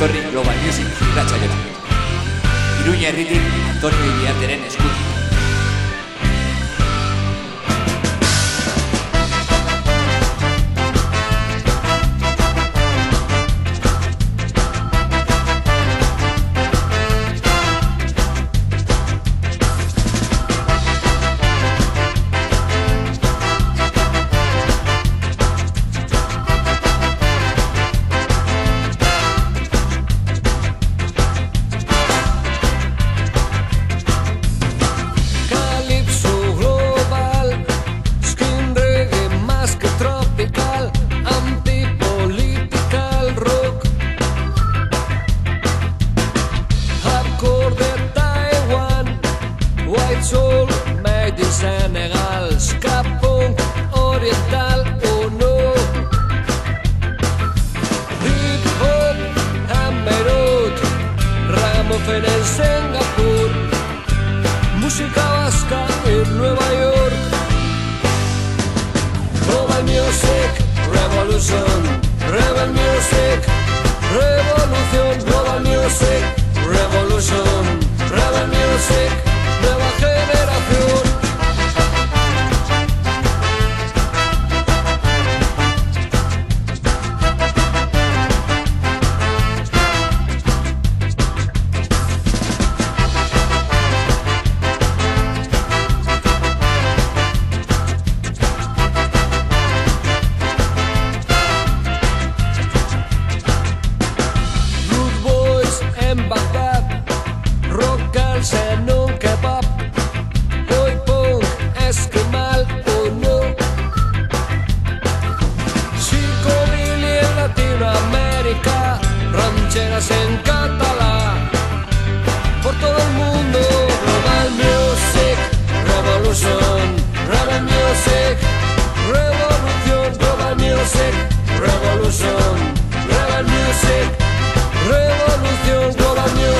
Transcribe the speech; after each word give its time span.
etorri 0.00 0.20
Global 0.32 0.56
Music 0.64 0.88
irratxaiora. 1.10 1.56
Iruña 2.80 3.08
herritik 3.12 3.44
Antonio 3.68 4.10
Iriarteren 4.16 4.64
eskutik. 4.64 5.09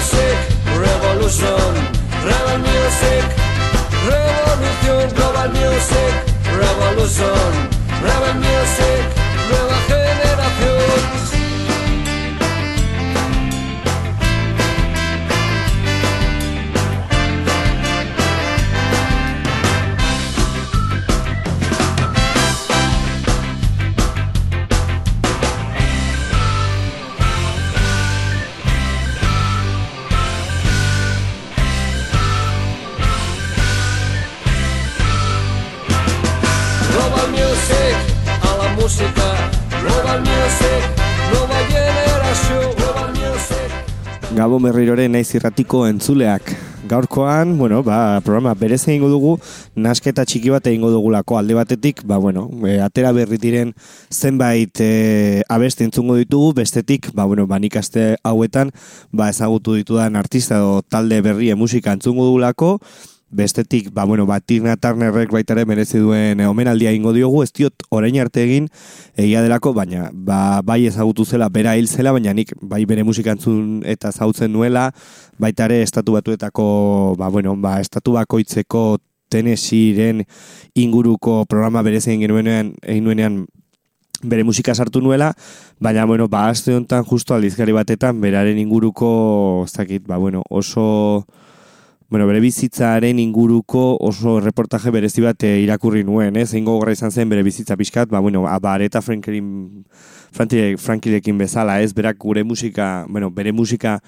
Music 0.00 0.38
Revolution, 0.78 1.74
Rebel 2.24 2.58
Music 2.60 3.24
Revolución, 4.08 5.10
Global 5.14 5.50
Music 5.50 6.12
Revolution, 6.56 7.52
Rebel 8.00 8.34
Music 8.36 9.04
Nueva 9.50 9.76
generación. 9.88 11.29
Gabo 44.40 44.56
berriroren 44.56 45.12
naiz 45.12 45.34
irratiko 45.36 45.82
entzuleak. 45.84 46.46
Gaurkoan, 46.88 47.58
bueno, 47.58 47.82
ba, 47.84 48.22
programa 48.24 48.54
berez 48.56 48.78
egingo 48.86 49.10
dugu, 49.12 49.34
nasketa 49.76 50.24
txiki 50.24 50.48
bat 50.48 50.64
egingo 50.70 50.88
dugulako. 50.88 51.36
Alde 51.36 51.58
batetik, 51.58 52.00
ba, 52.08 52.16
bueno, 52.16 52.46
e, 52.64 52.78
atera 52.80 53.10
berri 53.12 53.36
diren 53.42 53.74
zenbait 54.08 54.80
e, 54.80 55.42
abesti 55.44 55.84
entzungo 55.84 56.16
ditugu, 56.16 56.54
bestetik, 56.56 57.10
ba, 57.12 57.28
bueno, 57.28 57.44
ba, 57.50 57.60
nik 57.60 57.76
aste 57.76 58.14
hauetan, 58.24 58.72
ba, 59.12 59.28
ezagutu 59.28 59.76
ditudan 59.76 60.16
artista 60.16 60.56
edo 60.56 60.80
talde 60.88 61.20
berri 61.26 61.52
musika 61.52 61.92
entzungo 61.92 62.24
dugulako, 62.30 62.78
Bestetik, 63.30 63.92
ba, 63.94 64.04
bueno, 64.04 64.26
ba, 64.26 64.40
Tina 64.40 64.74
Turnerrek 64.76 65.30
baita 65.30 65.54
ere 65.54 65.62
merezi 65.64 66.00
duen 66.02 66.40
eh, 66.42 66.48
omenaldia 66.50 66.90
ingo 66.90 67.12
diogu, 67.14 67.44
ez 67.44 67.52
diot 67.54 67.84
orain 67.94 68.16
arte 68.18 68.42
egin 68.42 68.66
egia 69.14 69.42
delako, 69.44 69.70
baina 69.76 70.08
ba, 70.10 70.58
bai 70.66 70.80
ezagutu 70.88 71.22
zela, 71.24 71.46
bera 71.48 71.76
hil 71.78 71.86
zela, 71.86 72.10
baina 72.16 72.34
nik 72.34 72.50
bai 72.60 72.82
bere 72.90 73.04
musika 73.06 73.30
entzun 73.36 73.84
eta 73.86 74.10
zautzen 74.10 74.50
nuela, 74.50 74.88
baita 75.38 75.68
ere 75.70 75.78
estatu 75.86 76.16
batuetako, 76.18 76.66
ba, 77.20 77.28
bueno, 77.30 77.54
ba, 77.54 77.78
estatu 77.80 78.18
bakoitzeko 78.18 78.98
Tennesseeren 79.30 80.24
inguruko 80.74 81.44
programa 81.46 81.84
berez 81.86 82.08
egin 82.08 82.24
genuenean, 82.26 82.72
egin 82.82 83.06
nuenean 83.06 83.36
bere 84.26 84.42
musika 84.42 84.74
sartu 84.74 85.00
nuela, 85.00 85.30
baina, 85.78 86.02
bueno, 86.04 86.26
ba, 86.26 86.48
aste 86.48 86.74
honetan 86.74 87.06
justo 87.06 87.38
aldizkari 87.38 87.72
batetan, 87.78 88.18
beraren 88.20 88.58
inguruko, 88.58 89.12
ez 89.68 89.72
dakit, 89.78 90.02
ba, 90.10 90.18
bueno, 90.18 90.42
oso 90.50 91.28
bueno, 92.10 92.26
bere 92.26 92.40
bizitzaren 92.42 93.20
inguruko 93.22 93.96
oso 94.02 94.40
reportaje 94.42 94.90
berezi 94.90 95.22
bat 95.22 95.44
eh, 95.46 95.60
irakurri 95.62 96.02
nuen, 96.02 96.34
ez? 96.36 96.48
Zein 96.50 96.64
gogorra 96.66 96.90
izan 96.90 97.14
zen 97.14 97.30
bere 97.30 97.44
bizitza 97.46 97.76
pixkat, 97.78 98.10
ba, 98.10 98.18
bueno, 98.18 98.42
ba, 98.42 98.72
areta 98.74 99.00
Franklin, 99.00 99.84
Franklin, 100.34 100.76
Frankilekin 100.76 101.38
bezala, 101.38 101.78
ez? 101.80 101.92
Berak 101.94 102.18
gure 102.18 102.42
musika, 102.42 103.06
bueno, 103.08 103.30
bere 103.30 103.52
musika 103.52 104.00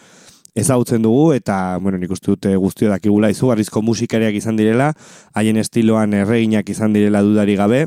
ezagutzen 0.59 1.07
dugu, 1.07 1.31
eta, 1.33 1.79
bueno, 1.79 2.01
nik 2.03 2.11
uste 2.11 2.33
dute 2.35 2.57
guztio 2.57 2.91
dakigula 2.91 3.31
izugarrizko 3.31 3.85
musikariak 3.87 4.35
izan 4.35 4.59
direla, 4.59 4.91
haien 5.39 5.63
estiloan 5.63 6.19
erreginak 6.25 6.69
izan 6.75 6.93
direla 6.93 7.23
dudari 7.23 7.55
gabe, 7.57 7.85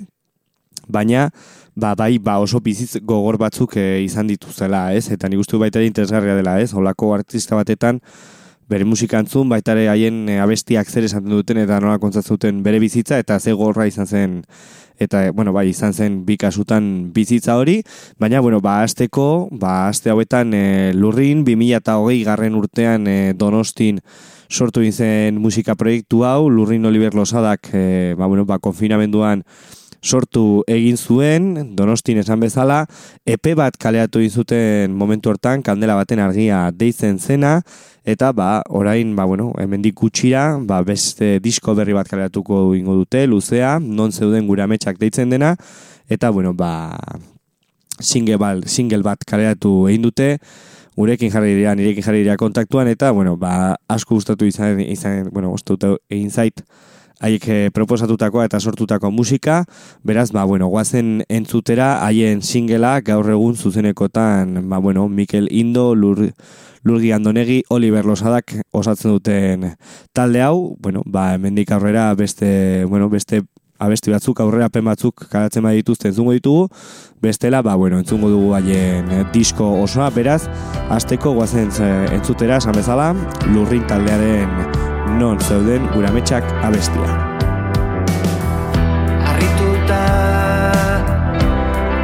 baina, 0.88 1.28
ba, 1.76 1.92
bai, 1.94 2.16
ba, 2.24 2.40
oso 2.40 2.64
bizitz 2.64 3.04
gogor 3.04 3.36
batzuk 3.38 3.76
eh, 3.84 4.00
izan 4.08 4.32
dituzela, 4.32 4.88
ez? 4.96 5.10
Eta 5.12 5.28
nik 5.28 5.44
uste 5.44 5.58
dut 5.58 5.68
baita 5.68 5.84
ere 5.84 5.92
interesgarria 5.92 6.40
dela, 6.40 6.56
ez? 6.64 6.72
Olako 6.74 7.12
artista 7.20 7.60
batetan, 7.60 8.00
bere 8.70 8.86
musika 8.86 9.20
entzun, 9.22 9.50
baita 9.50 9.76
ere 9.76 9.90
haien 9.92 10.26
e, 10.30 10.40
abestiak 10.42 10.90
zer 10.90 11.06
esaten 11.06 11.30
duten 11.30 11.60
eta 11.62 11.80
nola 11.84 12.00
kontzatzuten 12.02 12.64
bere 12.66 12.80
bizitza 12.82 13.20
eta 13.22 13.40
ze 13.40 13.54
gorra 13.54 13.86
izan 13.88 14.08
zen 14.08 14.42
eta 15.00 15.32
bueno, 15.36 15.52
bai, 15.54 15.68
izan 15.70 15.94
zen 15.94 16.22
bi 16.26 16.38
kasutan 16.40 17.12
bizitza 17.14 17.58
hori, 17.60 17.82
baina 18.18 18.40
bueno, 18.40 18.62
ba 18.64 18.80
asteko, 18.84 19.50
ba 19.52 19.90
aste 19.90 20.10
hauetan 20.10 20.54
e, 20.56 20.94
Lurrin 20.96 21.44
2020 21.44 22.24
garren 22.26 22.56
urtean 22.56 23.08
e, 23.08 23.34
Donostin 23.38 24.00
sortu 24.50 24.82
egin 24.82 24.94
zen 24.94 25.42
musika 25.42 25.76
proiektu 25.76 26.24
hau, 26.24 26.50
Lurrin 26.50 26.86
Oliver 26.86 27.14
Losadak 27.14 27.70
e, 27.74 28.16
ba, 28.18 28.26
bueno, 28.26 28.46
ba, 28.46 28.60
konfinamenduan 28.60 29.44
sortu 30.06 30.62
egin 30.70 30.98
zuen, 30.98 31.76
Donostin 31.76 32.20
esan 32.22 32.40
bezala, 32.44 32.84
epe 33.26 33.56
bat 33.58 33.76
kaleatu 33.82 34.22
egin 34.22 34.32
zuten 34.32 34.94
momentu 34.96 35.32
hortan, 35.34 35.64
kandela 35.66 35.98
baten 35.98 36.22
argia 36.22 36.70
deitzen 36.72 37.18
zena, 37.20 37.58
eta 38.06 38.30
ba, 38.38 38.62
orain, 38.70 39.16
ba, 39.18 39.26
bueno, 39.26 39.52
hemendik 39.60 39.98
gutxira, 39.98 40.46
ba, 40.62 40.84
beste 40.86 41.40
disko 41.42 41.74
berri 41.76 41.98
bat 41.98 42.08
kaleatuko 42.08 42.76
ingo 42.78 43.00
dute, 43.02 43.26
luzea, 43.28 43.80
non 43.82 44.14
zeuden 44.14 44.48
gure 44.48 44.64
ametsak 44.64 45.02
deitzen 45.02 45.34
dena, 45.34 45.56
eta, 46.08 46.30
bueno, 46.30 46.54
ba, 46.54 46.94
single, 48.00 48.38
bal, 48.38 48.64
single 48.70 49.02
bat 49.04 49.26
kaleatu 49.26 49.88
egin 49.90 50.06
dute, 50.06 50.36
gurekin 50.96 51.34
jarri 51.34 51.58
dira, 51.58 51.74
nirekin 51.76 52.06
jarri 52.06 52.22
dira 52.24 52.38
kontaktuan, 52.38 52.88
eta, 52.88 53.10
bueno, 53.12 53.40
ba, 53.42 53.76
asko 53.90 54.20
gustatu 54.20 54.46
izan, 54.46 54.80
izan 54.86 55.32
bueno, 55.34 55.50
gustatu 55.56 55.98
egin 56.14 56.30
zait, 56.30 56.62
haiek 57.24 57.48
eh, 57.48 57.72
proposatutakoa 57.74 58.46
eta 58.48 58.60
sortutako 58.60 59.12
musika, 59.12 59.64
beraz, 60.04 60.32
ba, 60.32 60.44
bueno, 60.44 60.68
guazen 60.68 61.24
entzutera, 61.30 62.06
haien 62.06 62.42
singela 62.42 63.00
gaur 63.02 63.30
egun 63.32 63.56
zuzenekotan, 63.56 64.70
ba, 64.70 64.78
bueno, 64.78 65.08
Mikel 65.10 65.48
Indo, 65.52 65.94
Lur, 65.96 66.32
Lurgi 66.84 67.12
Andonegi, 67.12 67.64
Oliver 67.70 68.06
Losadak 68.06 68.54
osatzen 68.72 69.18
duten 69.18 69.72
talde 70.14 70.42
hau, 70.42 70.76
bueno, 70.80 71.04
ba, 71.06 71.34
hemendik 71.34 71.72
aurrera 71.72 72.14
beste, 72.16 72.86
bueno, 72.86 73.10
beste 73.10 73.44
abesti 73.80 74.12
batzuk, 74.12 74.40
aurrera 74.40 74.70
pen 74.72 74.86
batzuk 74.88 75.26
karatzen 75.32 75.66
bai 75.66 75.76
dituzte 75.80 76.08
entzungo 76.12 76.36
ditugu, 76.36 76.70
bestela, 77.22 77.62
ba, 77.62 77.76
bueno, 77.76 78.00
entzungo 78.00 78.30
dugu 78.32 78.54
haien 78.56 79.12
eh, 79.12 79.24
disko 79.34 79.68
osoa, 79.84 80.10
beraz, 80.16 80.44
azteko 80.90 81.36
guazen 81.36 81.72
eh, 81.80 81.94
entzutera, 82.16 82.62
esan 82.64 82.78
bezala, 82.78 83.14
lurrin 83.52 83.88
taldearen 83.90 84.95
non 85.08 85.40
zeuden 85.40 85.88
gurametxak 85.94 86.44
abestia. 86.62 87.36
Arrituta 89.30 90.04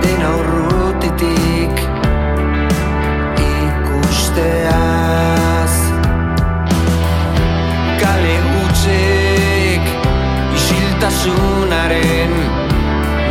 dena 0.02 0.30
urrutitik 0.40 1.76
ikusteaz 3.52 4.54
Kale 8.02 8.36
hutsek 8.50 9.84
isiltasunaren 10.58 12.34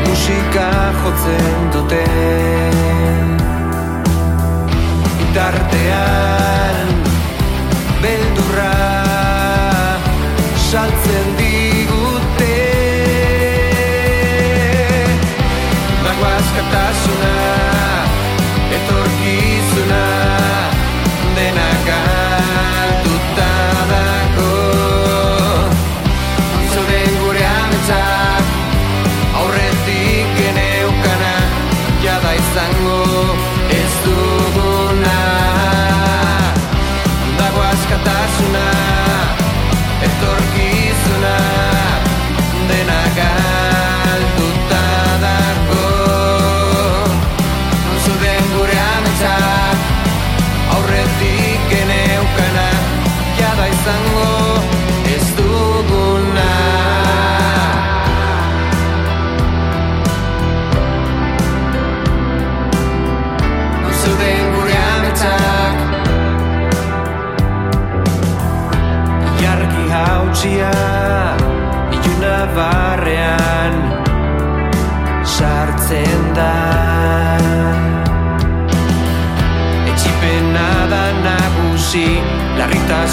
musika 0.06 0.70
jotzen 1.02 1.70
dute 1.72 2.59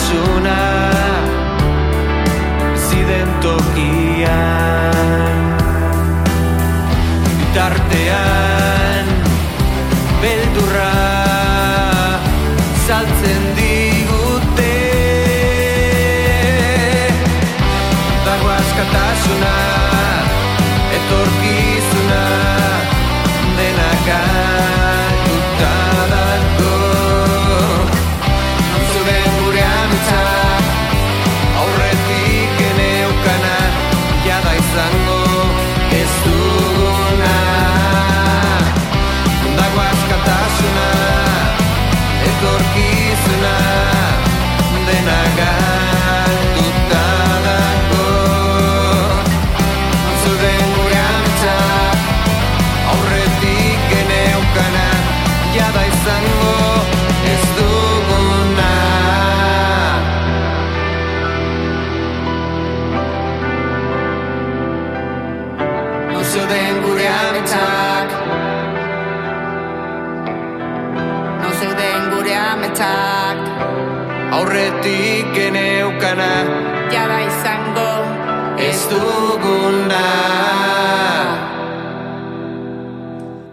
soon 0.08 0.48
I 0.48 0.67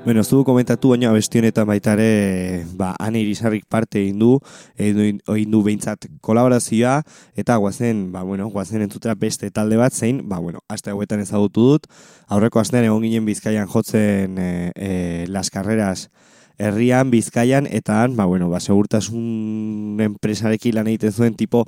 Bueno, 0.05 0.21
ez 0.21 0.29
dugu 0.29 0.45
komentatu, 0.45 0.91
baina 0.93 1.09
abesti 1.09 1.41
honetan 1.41 1.65
baita 1.65 1.95
ere, 1.97 2.67
ba, 2.77 2.91
ane 3.01 3.23
irisarrik 3.25 3.65
parte 3.73 4.03
egin 4.03 4.19
du, 4.21 4.35
egin 4.77 5.23
du, 5.49 5.63
behintzat 5.65 6.05
kolaborazioa, 6.21 6.99
eta 7.41 7.57
guazen, 7.57 8.11
ba, 8.13 8.21
bueno, 8.29 8.51
guazen 8.53 8.85
entzutera 8.85 9.15
beste 9.17 9.49
talde 9.49 9.79
bat 9.81 9.97
zein, 9.97 10.21
ba, 10.29 10.43
bueno, 10.45 10.61
aste 10.69 10.93
hauetan 10.93 11.25
ezagutu 11.25 11.65
dut, 11.71 11.89
aurreko 12.29 12.61
astean 12.61 12.85
egon 12.85 13.01
ginen 13.01 13.25
bizkaian 13.25 13.65
jotzen 13.73 14.37
e, 14.37 14.51
e, 14.77 14.93
las 15.33 15.49
carreras 15.49 16.11
herrian, 16.59 17.11
bizkaian, 17.11 17.67
eta 17.71 18.03
han, 18.03 18.17
ba, 18.17 18.25
bueno, 18.25 18.49
ba, 18.51 18.61
segurtasun 18.61 19.99
enpresarekin 20.01 20.75
lan 20.77 20.89
egiten 20.91 21.13
zuen 21.13 21.35
tipo 21.35 21.65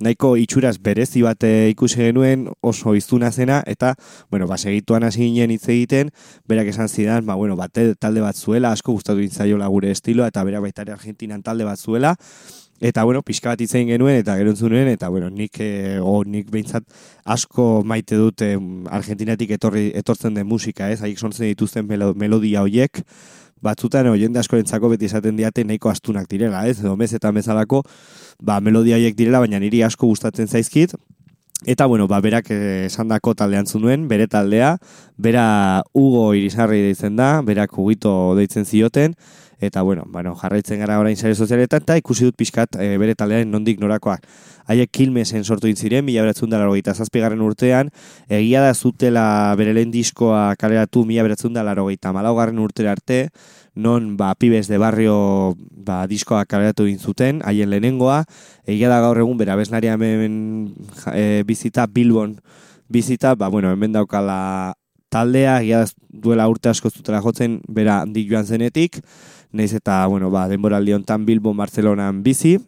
nahiko 0.00 0.36
itxuraz 0.38 0.76
berezi 0.78 1.24
bat 1.26 1.42
eh, 1.44 1.70
ikusi 1.72 2.04
genuen 2.04 2.46
oso 2.60 2.94
iztuna 2.94 3.32
zena, 3.32 3.62
eta, 3.66 3.94
bueno, 4.30 4.46
ba, 4.46 4.58
segituan 4.58 5.04
hasi 5.04 5.24
ginen 5.26 5.50
hitz 5.50 5.68
egiten, 5.68 6.12
berak 6.48 6.70
esan 6.70 6.88
zidan, 6.88 7.26
ba, 7.26 7.34
bueno, 7.34 7.56
bat 7.56 7.74
talde 7.98 8.22
bat 8.22 8.36
zuela, 8.36 8.72
asko 8.72 8.94
gustatu 8.94 9.24
intzaiola 9.24 9.66
gure 9.66 9.90
estiloa, 9.90 10.30
eta 10.30 10.44
berak 10.44 10.68
baita 10.68 10.86
Argentinan 10.92 11.42
talde 11.42 11.66
bat 11.68 11.78
zuela, 11.78 12.16
Eta, 12.80 13.02
bueno, 13.02 13.24
pixka 13.26 13.50
bat 13.50 13.60
itzein 13.64 13.88
genuen, 13.90 14.20
eta 14.20 14.36
gero 14.38 14.52
nuen, 14.70 14.86
eta, 14.86 15.08
bueno, 15.08 15.28
nik, 15.34 15.56
e, 15.58 15.98
o, 15.98 16.22
nik 16.22 16.46
behintzat 16.48 16.84
asko 17.26 17.82
maite 17.82 18.14
dut 18.14 18.44
Argentinatik 18.86 19.50
etorri, 19.50 19.90
etortzen 19.98 20.34
den 20.34 20.46
musika, 20.46 20.86
ez? 20.88 21.00
Haik 21.02 21.18
sontzen 21.18 21.48
dituzten 21.48 21.88
melo, 21.88 22.12
melodia 22.14 22.62
hoiek, 22.62 23.02
batzutan 23.62 24.08
o, 24.10 24.16
jende 24.16 24.40
askorentzako 24.40 24.92
beti 24.94 25.08
esaten 25.10 25.36
diate 25.36 25.64
nahiko 25.64 25.90
astunak 25.90 26.28
direla, 26.30 26.66
ez? 26.68 26.78
Edo 26.80 26.96
mez 26.96 27.12
eta 27.14 27.32
mezalako, 27.32 27.82
ba, 28.40 28.60
melodia 28.60 28.96
hoiek 28.96 29.16
direla, 29.18 29.42
baina 29.44 29.60
niri 29.62 29.82
asko 29.86 30.10
gustatzen 30.10 30.48
zaizkit, 30.48 30.96
Eta, 31.66 31.86
bueno, 31.86 32.06
ba, 32.06 32.20
berak 32.22 32.52
esan 32.54 33.08
dako 33.10 33.32
taldean 33.34 33.66
zunuen, 33.66 34.04
bere 34.06 34.28
taldea, 34.30 34.76
bera 35.18 35.82
Hugo 35.90 36.28
Irisarri 36.38 36.84
deitzen 36.84 37.16
da, 37.18 37.40
berak 37.42 37.74
Hugito 37.74 38.12
deitzen 38.38 38.62
zioten, 38.62 39.16
eta 39.60 39.82
bueno, 39.82 40.04
bueno 40.06 40.34
jarraitzen 40.36 40.78
gara 40.78 40.98
orain 41.00 41.16
sare 41.16 41.34
sozialetan, 41.34 41.82
eta 41.82 41.96
ikusi 41.98 42.28
dut 42.28 42.36
pixkat 42.38 42.78
e, 42.78 42.96
bere 42.98 43.14
taldearen 43.18 43.50
nondik 43.50 43.80
norakoak. 43.82 44.26
Haiek 44.68 44.90
kilmesen 44.92 45.44
sortu 45.44 45.68
intziren, 45.68 46.04
mila 46.04 46.22
beratzen 46.22 46.50
dara 46.52 46.68
hogeita 46.68 46.94
zazpigarren 46.94 47.40
urtean, 47.42 47.90
egia 48.28 48.62
da 48.62 48.74
zutela 48.74 49.54
bere 49.58 49.72
lehen 49.74 49.90
diskoa 49.90 50.54
kaleratu 50.60 51.04
mila 51.08 51.24
beratzen 51.26 51.56
dara 51.56 51.74
hogeita 51.82 52.12
malaugarren 52.14 52.58
urtera 52.62 52.92
arte, 52.92 53.28
non 53.74 54.16
ba, 54.16 54.34
pibes 54.34 54.68
de 54.68 54.78
barrio 54.78 55.56
ba, 55.70 56.04
diskoa 56.06 56.44
kaleratu 56.44 56.86
zuten, 56.98 57.42
haien 57.44 57.70
lehenengoa, 57.70 58.24
egia 58.66 58.88
da 58.88 59.00
gaur 59.00 59.18
egun 59.18 59.38
bera 59.38 59.56
beznaria 59.56 59.94
hemen 59.94 60.74
e, 61.14 61.42
bizita 61.46 61.86
Bilbon. 61.86 62.38
Bizita, 62.88 63.34
ba, 63.34 63.48
bueno, 63.52 63.70
hemen 63.70 63.92
daukala 63.92 64.74
taldea, 65.12 65.58
egia 65.62 65.84
duela 66.08 66.48
urte 66.48 66.70
asko 66.70 66.90
zutela 66.90 67.20
jotzen, 67.24 67.60
bera 67.68 68.02
handi 68.02 68.24
joan 68.28 68.46
zenetik, 68.46 69.00
naiz 69.52 69.72
eta, 69.74 70.06
bueno, 70.06 70.30
ba, 70.30 70.48
denboraldi 70.48 70.96
hontan 70.96 71.24
Bilbon, 71.26 71.56
Barcelonan 71.56 72.22
bizi, 72.22 72.58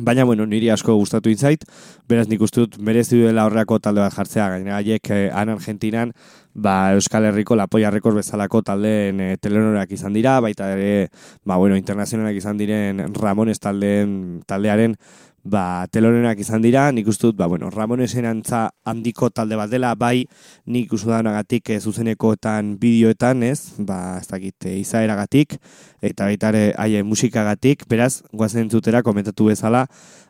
Baina, 0.00 0.24
bueno, 0.24 0.46
niri 0.48 0.70
asko 0.72 0.94
gustatu 0.96 1.28
inzait, 1.28 1.66
beraz 2.08 2.24
nik 2.24 2.40
uste 2.40 2.62
dut 2.62 2.78
merezi 2.80 3.18
duela 3.18 3.42
horreako 3.44 3.76
talde 3.84 4.00
bat 4.00 4.14
jartzea, 4.16 4.46
gaina 4.54 4.78
haiek 4.78 5.10
eh, 5.12 5.26
han 5.28 5.52
Argentinan, 5.52 6.14
ba, 6.54 6.94
Euskal 6.96 7.26
Herriko 7.28 7.58
Lapoia 7.60 7.90
Rekord 7.92 8.16
bezalako 8.16 8.62
taldeen 8.64 9.20
eh, 9.20 9.36
telenorak 9.36 9.92
izan 9.92 10.16
dira, 10.16 10.38
baita 10.40 10.70
ere, 10.72 11.10
ba, 11.44 11.58
bueno, 11.60 11.76
internazionalak 11.76 12.40
izan 12.40 12.56
diren 12.56 13.04
Ramones 13.12 13.60
taldeen, 13.60 14.40
taldearen 14.48 14.96
ba, 15.44 15.86
telorenak 15.90 16.38
izan 16.38 16.62
dira, 16.62 16.86
nik 16.94 17.08
uste 17.10 17.28
dut, 17.28 17.36
ba, 17.38 17.48
bueno, 17.50 17.70
Ramonesen 17.70 18.26
antza 18.28 18.68
handiko 18.86 19.30
talde 19.30 19.56
bat 19.58 19.70
dela, 19.70 19.94
bai, 19.98 20.26
nik 20.66 20.92
uste 20.94 21.10
danagatik 21.10 21.72
e, 21.74 21.80
zuzenekoetan 21.80 22.76
bideoetan, 22.82 23.42
ez, 23.46 23.74
ba, 23.78 24.18
ez 24.20 24.28
dakit, 24.30 24.68
e, 24.68 24.76
izaeragatik, 24.82 25.58
eta 26.02 26.28
baita 26.30 26.52
ere, 26.54 26.62
haie 26.78 27.02
musikagatik, 27.02 27.86
beraz, 27.90 28.22
guazen 28.32 28.70
zutera, 28.70 29.02
komentatu 29.02 29.50
bezala, 29.50 29.86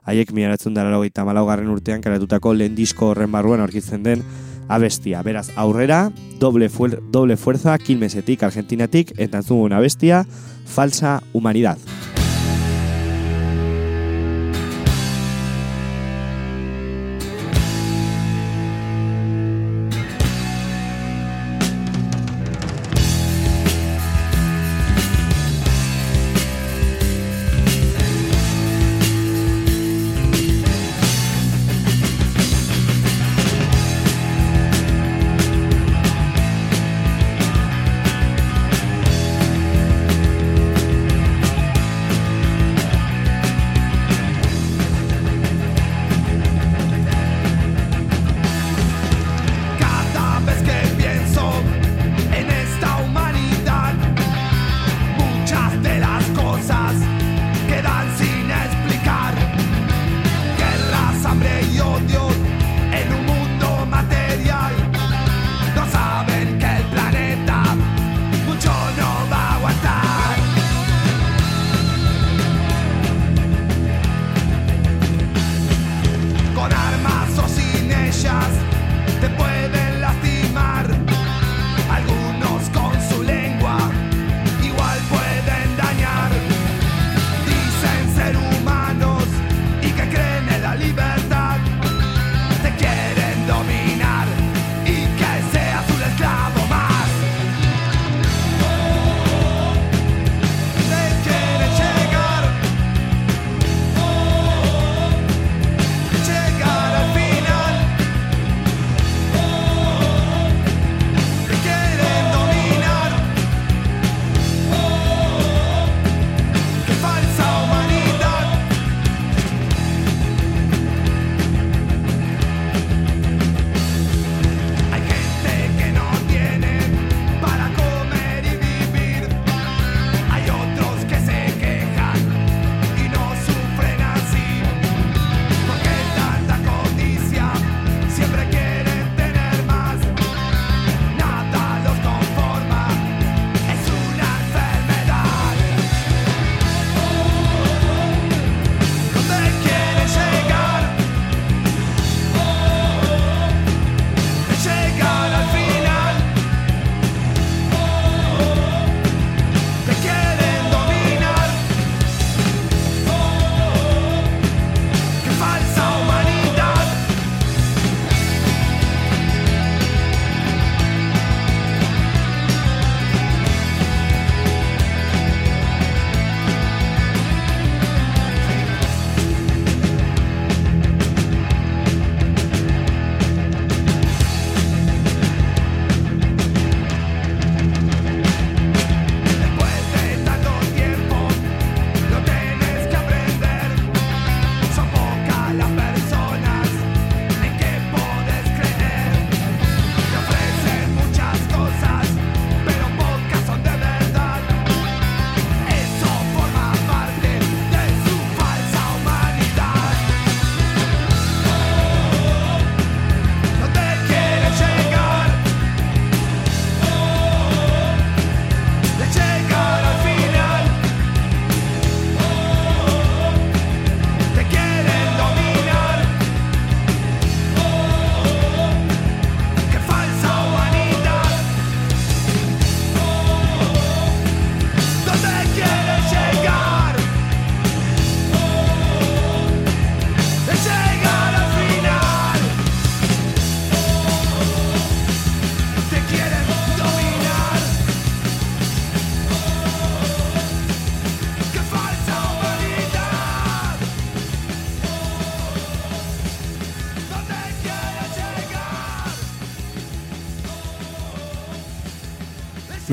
haiek 0.08 0.32
miaratzen 0.32 0.74
dara 0.74 0.92
logeita 0.94 1.26
malaugarren 1.28 1.68
urtean, 1.70 2.00
karatutako 2.04 2.56
lehen 2.56 2.74
disko 2.78 3.12
horren 3.12 3.32
barruan 3.32 3.60
aurkitzen 3.60 4.02
den, 4.02 4.24
abestia. 4.72 5.20
Beraz, 5.26 5.50
aurrera, 5.56 6.06
doble, 6.40 6.70
fuer, 6.72 6.96
doble 7.12 7.36
fuerza, 7.36 7.76
kilmesetik, 7.78 8.46
argentinatik, 8.48 9.12
eta 9.20 9.42
zugun 9.42 9.76
abestia, 9.76 10.24
falsa 10.64 11.20
humanidad. 11.34 11.78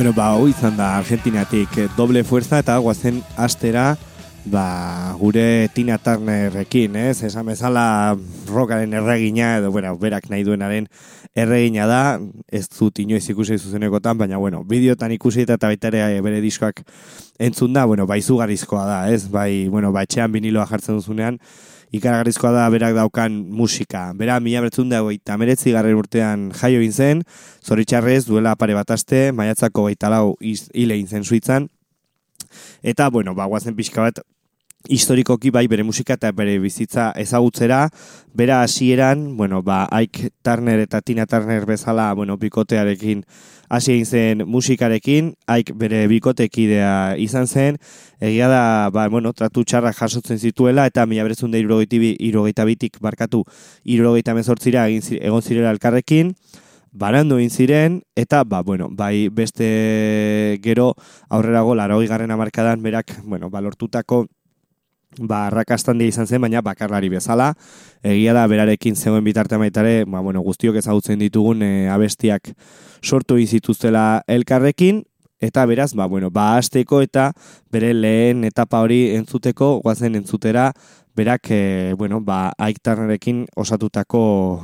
Bueno, 0.09 0.23
ba, 0.23 0.41
hoi 0.41 0.49
izan 0.49 0.73
da 0.73 0.95
Argentinatik 0.97 1.75
eh, 1.77 1.83
doble 1.93 2.23
fuerza 2.25 2.57
eta 2.63 2.79
guazen 2.81 3.19
astera 3.37 3.91
ba, 4.49 5.13
gure 5.19 5.69
Tina 5.75 5.99
Turnerrekin, 6.01 6.95
ez? 6.97 7.21
Esan 7.27 7.45
bezala 7.45 8.15
rockaren 8.49 8.95
erregina 8.97 9.51
edo, 9.59 9.69
bueno, 9.69 9.91
berak 10.01 10.25
nahi 10.33 10.41
duenaren 10.47 10.87
erregina 11.37 11.85
da, 11.85 12.01
ez 12.49 12.65
dut 12.73 13.03
inoiz 13.05 13.21
ikusi 13.29 13.59
zuzenekotan, 13.59 14.17
baina, 14.17 14.41
bueno, 14.41 14.63
bideotan 14.65 15.13
ikusi 15.13 15.45
eta 15.45 15.59
baita 15.61 15.93
ere 15.93 16.01
eh, 16.07 16.23
bere 16.25 16.41
diskoak 16.41 16.81
entzun 17.37 17.77
da, 17.77 17.85
bueno, 17.85 18.09
bai 18.09 18.23
zugarizkoa 18.23 18.87
da, 18.89 18.99
ez? 19.13 19.27
Bai, 19.29 19.67
bueno, 19.69 19.93
bai 19.93 20.07
txean 20.09 20.33
biniloa 20.33 20.65
jartzen 20.73 20.97
duzunean, 20.97 21.37
ikaragarrizkoa 21.95 22.51
da 22.53 22.67
berak 22.69 22.95
daukan 22.97 23.33
musika. 23.33 24.09
Bera, 24.17 24.39
mila 24.39 24.61
bertzun 24.65 24.89
da 24.91 25.01
eta 25.13 25.37
meretzi 25.37 25.73
garren 25.73 25.97
urtean 25.97 26.49
jaio 26.53 26.81
zen, 26.91 27.23
zoritxarrez 27.65 28.25
duela 28.25 28.55
pare 28.55 28.75
bat 28.77 28.91
aste, 28.91 29.31
maiatzako 29.31 29.89
gaita 29.89 30.09
lau 30.09 30.35
hile 30.41 31.05
zen 31.07 31.23
suitzan. 31.23 31.69
Eta, 32.81 33.09
bueno, 33.09 33.35
ba, 33.35 33.45
guazen 33.45 33.75
pixka 33.75 34.01
bat, 34.01 34.21
historikoki 34.87 35.51
bai 35.51 35.67
bere 35.67 35.83
musika 35.83 36.15
eta 36.15 36.31
bere 36.31 36.55
bizitza 36.59 37.11
ezagutzera, 37.19 37.89
bera 38.33 38.61
hasieran, 38.63 39.35
bueno, 39.35 39.61
ba, 39.61 39.87
Ike 39.91 40.29
Turner 40.41 40.79
eta 40.79 41.01
Tina 41.01 41.25
Turner 41.25 41.65
bezala, 41.65 42.13
bueno, 42.13 42.37
bikotearekin 42.37 43.25
hasi 43.69 43.91
egin 43.93 44.05
zen 44.05 44.45
musikarekin, 44.47 45.33
haik 45.47 45.73
bere 45.75 46.05
bikotekidea 46.07 47.17
izan 47.19 47.47
zen, 47.47 47.77
egia 48.21 48.47
da, 48.47 48.63
ba, 48.93 49.09
bueno, 49.09 49.33
tratu 49.33 49.65
txarrak 49.67 49.99
jasotzen 49.99 50.39
zituela, 50.39 50.87
eta 50.87 51.05
mila 51.05 51.27
berezun 51.27 51.51
da 51.51 51.59
irogeita 51.59 52.65
bitik 52.65 52.97
barkatu 53.01 53.43
irogeita 53.83 54.33
mezortzira 54.33 54.87
egin 54.87 55.03
egon 55.19 55.43
zirela 55.43 55.75
elkarrekin, 55.75 56.33
barandu 56.91 57.37
egin 57.37 57.51
ziren, 57.51 58.01
eta, 58.15 58.45
ba, 58.47 58.63
bueno, 58.63 58.87
bai 58.89 59.27
beste 59.27 60.57
gero 60.63 60.93
aurrerago 61.29 61.75
laro 61.75 61.99
garren 62.07 62.31
amarkadan 62.31 62.81
berak, 62.81 63.19
bueno, 63.25 63.49
balortutako 63.49 64.25
ba, 65.17 65.47
arrakastan 65.47 66.01
izan 66.01 66.27
zen, 66.27 66.41
baina 66.41 66.61
bakarlari 66.61 67.09
bezala. 67.09 67.53
Egia 68.03 68.33
da, 68.37 68.45
berarekin 68.47 68.95
zegoen 68.95 69.23
bitarte 69.23 69.57
maitare, 69.57 70.03
ba, 70.05 70.21
bueno, 70.21 70.41
guztiok 70.45 70.77
ezagutzen 70.79 71.19
ditugun 71.19 71.63
e, 71.63 71.89
abestiak 71.89 72.53
sortu 73.01 73.39
izituztela 73.41 74.23
elkarrekin, 74.27 75.03
eta 75.39 75.65
beraz, 75.65 75.93
ba, 75.95 76.05
bueno, 76.05 76.29
ba, 76.29 76.57
azteko 76.59 77.01
eta 77.01 77.31
bere 77.71 77.93
lehen 77.93 78.43
etapa 78.43 78.81
hori 78.83 79.15
entzuteko, 79.15 79.79
guazen 79.83 80.19
entzutera, 80.19 80.69
berak, 81.19 81.49
e, 81.51 81.93
bueno, 81.97 82.21
ba, 82.23 82.53
aiktarnerekin 82.57 83.45
osatutako 83.59 84.21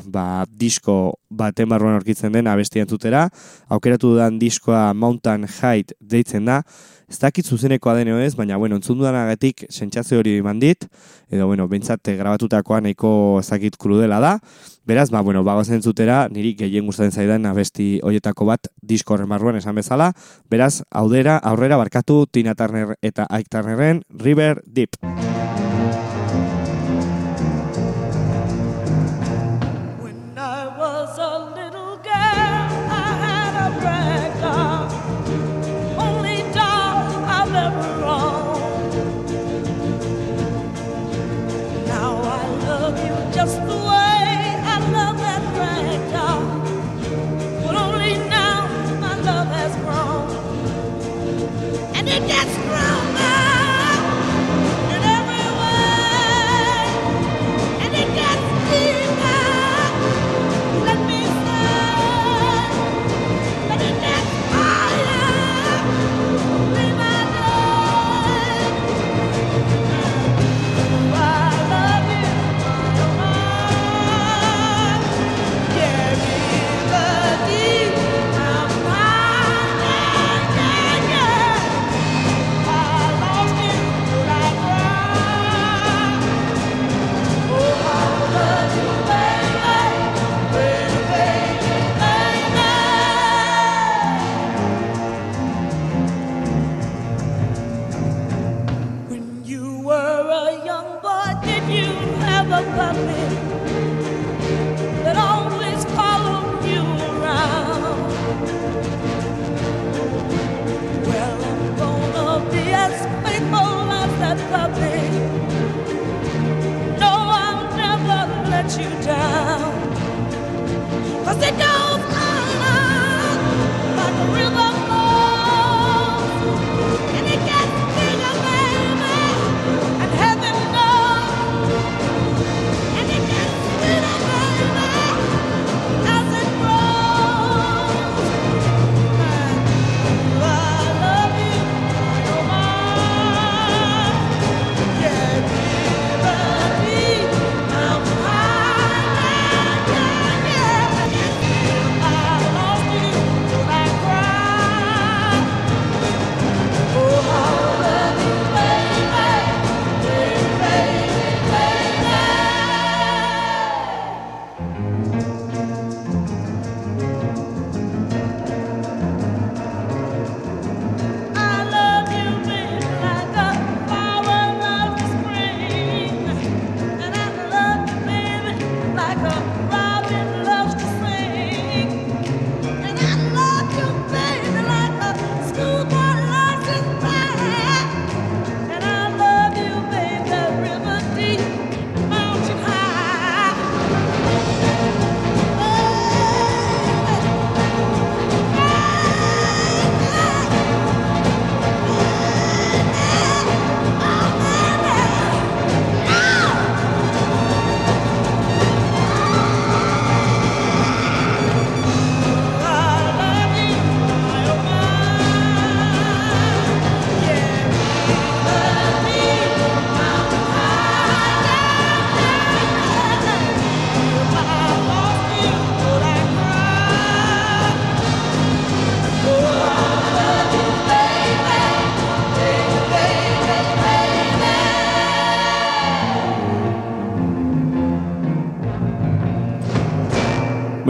ba, 0.08 0.46
disko 0.48 1.18
baten 1.30 1.68
barruan 1.68 1.98
orkitzen 1.98 2.32
den 2.32 2.48
abesti 2.48 2.80
entzutera. 2.80 3.26
Aukeratu 3.68 4.14
dudan 4.14 4.38
diskoa 4.40 4.94
Mountain 4.94 5.50
Height 5.58 5.92
deitzen 6.00 6.48
da, 6.48 6.62
Ez 7.10 7.20
dakit 7.22 7.46
zuzenekoa 7.46 7.94
deneo 8.00 8.18
ez, 8.18 8.34
baina, 8.36 8.58
bueno, 8.58 8.80
entzun 8.80 8.98
dudan 8.98 9.16
agatik 9.20 9.66
sentsazio 9.70 10.20
hori 10.20 10.40
eman 10.40 10.60
dit, 10.60 10.88
edo, 11.30 11.46
bueno, 11.46 11.68
bentsate 11.70 12.16
grabatutakoa 12.18 12.82
nahiko 12.82 13.12
ez 13.40 13.48
dakit 13.52 13.78
krudela 13.78 14.20
da. 14.24 14.40
Beraz, 14.86 15.10
ba, 15.14 15.22
bueno, 15.22 15.44
bagozen 15.46 15.82
zutera, 15.82 16.26
niri 16.30 16.56
gehien 16.58 16.86
gustatzen 16.86 17.14
zaidan 17.14 17.46
abesti 17.46 18.00
hoietako 18.04 18.50
bat 18.50 18.70
disko 18.82 19.14
horren 19.14 19.56
esan 19.58 19.76
bezala. 19.76 20.14
Beraz, 20.50 20.84
audera, 20.92 21.38
aurrera 21.38 21.78
barkatu 21.78 22.26
Tina 22.32 22.56
Turner 22.56 22.98
eta 23.02 23.28
Ike 23.30 23.50
Turnerren 23.50 24.04
River 24.10 24.62
Deep. 24.66 24.98
Canada! 52.06 52.35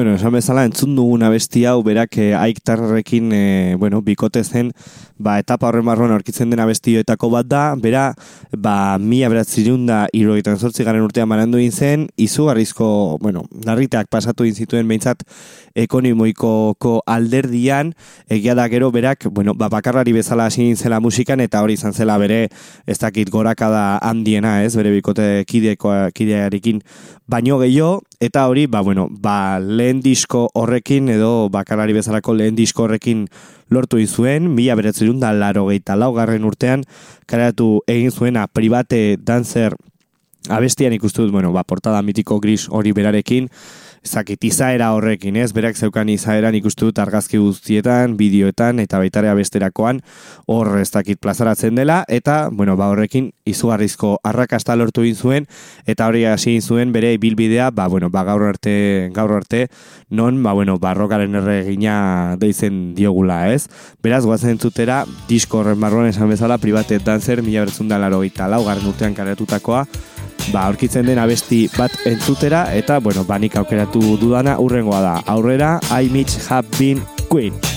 Bueno, 0.05 0.19
esan 0.19 0.35
bezala 0.37 0.67
entzun 0.67 0.91
dugun 0.93 1.23
abesti 1.25 1.63
hau 1.65 1.79
berak 1.81 2.19
eh, 2.21 2.35
aiktarrekin 2.37 3.31
eh, 3.33 3.75
bueno, 3.79 4.03
bikote 4.05 4.43
zen 4.43 4.69
ba, 5.17 5.39
etapa 5.39 5.65
horren 5.69 5.85
barruan 5.87 6.11
aurkitzen 6.13 6.51
den 6.51 6.59
abestioetako 6.59 7.29
bat 7.33 7.47
da, 7.49 7.61
bera 7.73 8.11
ba, 8.51 8.99
mila 8.99 9.31
beratzirun 9.33 9.87
da 9.87 10.03
irogetan 10.13 10.59
zortzi 10.59 10.85
garen 10.85 11.01
urtean 11.01 11.29
barandu 11.29 11.57
zen, 11.71 12.07
izugarrizko, 12.17 13.17
bueno, 13.21 13.45
narriteak 13.65 14.07
pasatu 14.11 14.45
zituen 14.45 14.87
behintzat 14.87 15.23
ekonomikoko 15.73 17.01
alderdian, 17.07 17.95
egia 18.29 18.53
da 18.53 18.67
gero 18.69 18.91
berak, 18.91 19.25
bueno, 19.31 19.53
ba, 19.55 19.69
bakarrari 19.69 20.13
bezala 20.13 20.45
hasi 20.45 20.75
zela 20.75 20.99
musikan, 20.99 21.39
eta 21.39 21.63
hori 21.63 21.73
izan 21.73 21.93
zela 21.93 22.17
bere, 22.17 22.49
ez 22.85 22.99
dakit 22.99 23.29
gorakada 23.29 23.97
handiena, 24.03 24.63
ez, 24.63 24.75
bere 24.75 24.91
bikote 24.91 25.45
kideko, 25.47 26.11
kidearekin 26.13 26.83
baino 27.27 27.57
gehiago, 27.59 28.03
eta 28.19 28.47
hori, 28.47 28.65
ba, 28.67 28.81
bueno, 28.81 29.07
ba, 29.09 29.59
lehen 29.59 30.01
disko 30.01 30.49
horrekin, 30.53 31.09
edo 31.09 31.49
bakarrari 31.49 31.93
bezalako 31.93 32.33
lehen 32.33 32.55
disko 32.55 32.85
horrekin 32.85 33.27
lortu 33.69 33.97
izuen, 33.97 34.49
mila 34.53 34.75
beratzerun 34.75 35.19
da 35.19 35.33
laro 35.33 35.65
gehieta 35.69 35.97
laugarren 35.99 36.45
urtean, 36.45 36.85
karatu 37.25 37.81
egin 37.87 38.11
zuena 38.11 38.47
private 38.47 39.17
dancer 39.17 39.75
abestian 40.49 40.93
ikustut, 40.93 41.31
bueno, 41.31 41.51
ba, 41.51 41.63
portada 41.63 42.01
mitiko 42.01 42.39
gris 42.39 42.67
hori 42.69 42.93
berarekin, 42.93 43.49
zakit, 44.05 44.43
izaera 44.47 44.91
horrekin, 44.95 45.35
ez? 45.41 45.51
Berak 45.55 45.77
zeukan 45.77 46.09
izaeran 46.13 46.55
ikustu 46.55 46.89
dut 46.89 46.99
argazki 47.01 47.39
guztietan, 47.41 48.15
bideoetan, 48.19 48.79
eta 48.83 48.99
baitarea 49.01 49.33
besterakoan, 49.35 50.01
hor 50.51 50.77
ez 50.79 50.89
dakit 50.93 51.19
plazaratzen 51.21 51.75
dela, 51.75 52.03
eta, 52.07 52.49
bueno, 52.51 52.77
ba 52.77 52.87
horrekin, 52.93 53.31
izugarrizko 53.45 54.19
arrakasta 54.23 54.75
lortu 54.77 55.03
egin 55.05 55.15
zuen, 55.15 55.47
eta 55.85 56.07
hori 56.07 56.25
hasi 56.29 56.59
zuen 56.61 56.93
bere 56.95 57.15
bilbidea, 57.21 57.71
ba, 57.75 57.87
bueno, 57.91 58.09
ba 58.13 58.23
gaur 58.27 58.47
arte, 58.47 59.09
gaur 59.13 59.35
arte, 59.35 59.67
non, 60.09 60.41
ba, 60.43 60.53
bueno, 60.53 60.77
barrokaren 60.79 61.35
erregina 61.41 62.37
deitzen 62.39 62.93
diogula, 62.95 63.51
ez? 63.53 63.67
Beraz, 64.03 64.23
guazen 64.25 64.59
zutera, 64.59 65.03
disko 65.29 65.63
horren 65.63 65.81
barruan 65.81 66.09
esan 66.11 66.29
bezala, 66.29 66.59
private 66.61 66.99
dancer, 67.03 67.41
mila 67.43 67.65
bertzundan 67.65 68.01
laro 68.05 68.21
gita 68.23 68.49
lau, 68.51 68.63
garren 68.65 68.93
urtean 68.93 69.17
karetutakoa, 69.17 69.85
ba, 70.51 70.65
aurkitzen 70.65 71.07
den 71.09 71.21
abesti 71.21 71.65
bat 71.77 71.93
entzutera, 72.05 72.65
eta, 72.75 72.99
bueno, 72.99 73.25
banik 73.27 73.57
aukeratu 73.61 74.17
dudana 74.21 74.59
urrengoa 74.61 75.01
da. 75.05 75.15
Aurrera, 75.35 75.79
I 75.91 76.11
Mitch 76.13 76.37
Have 76.49 76.67
Been 76.79 77.03
Queen. 77.29 77.74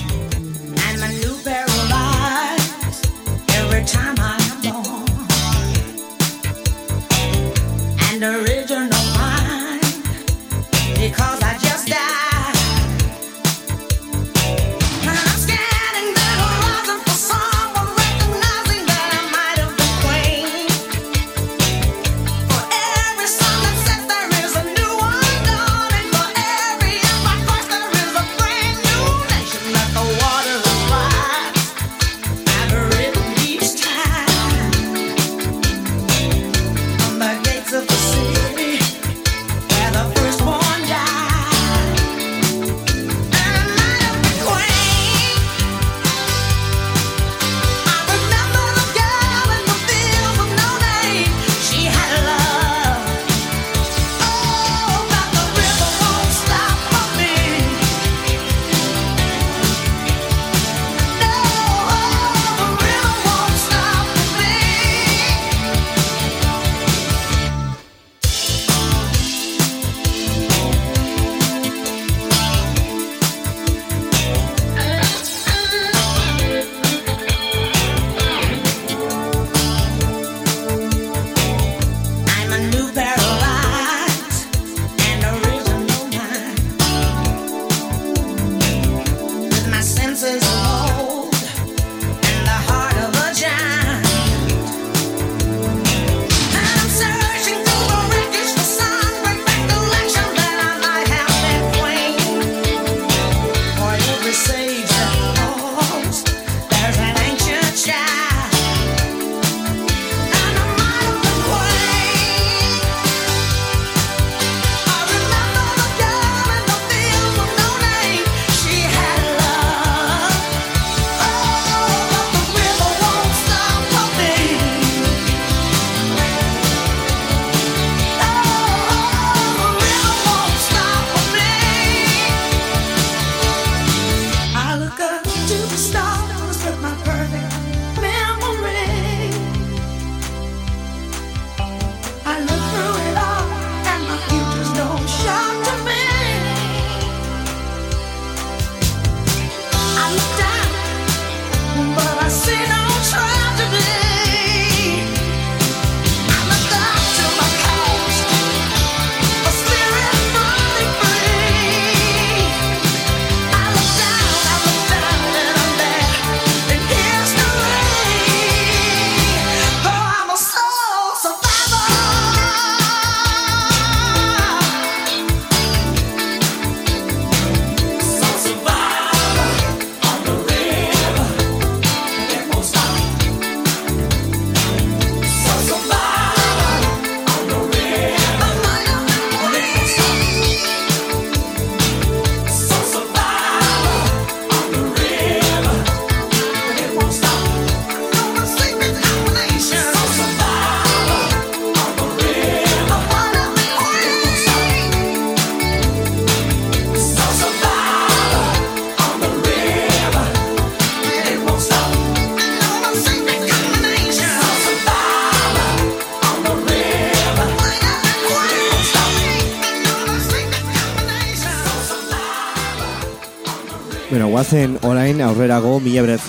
I'm 150.10 150.16
done. 150.38 150.47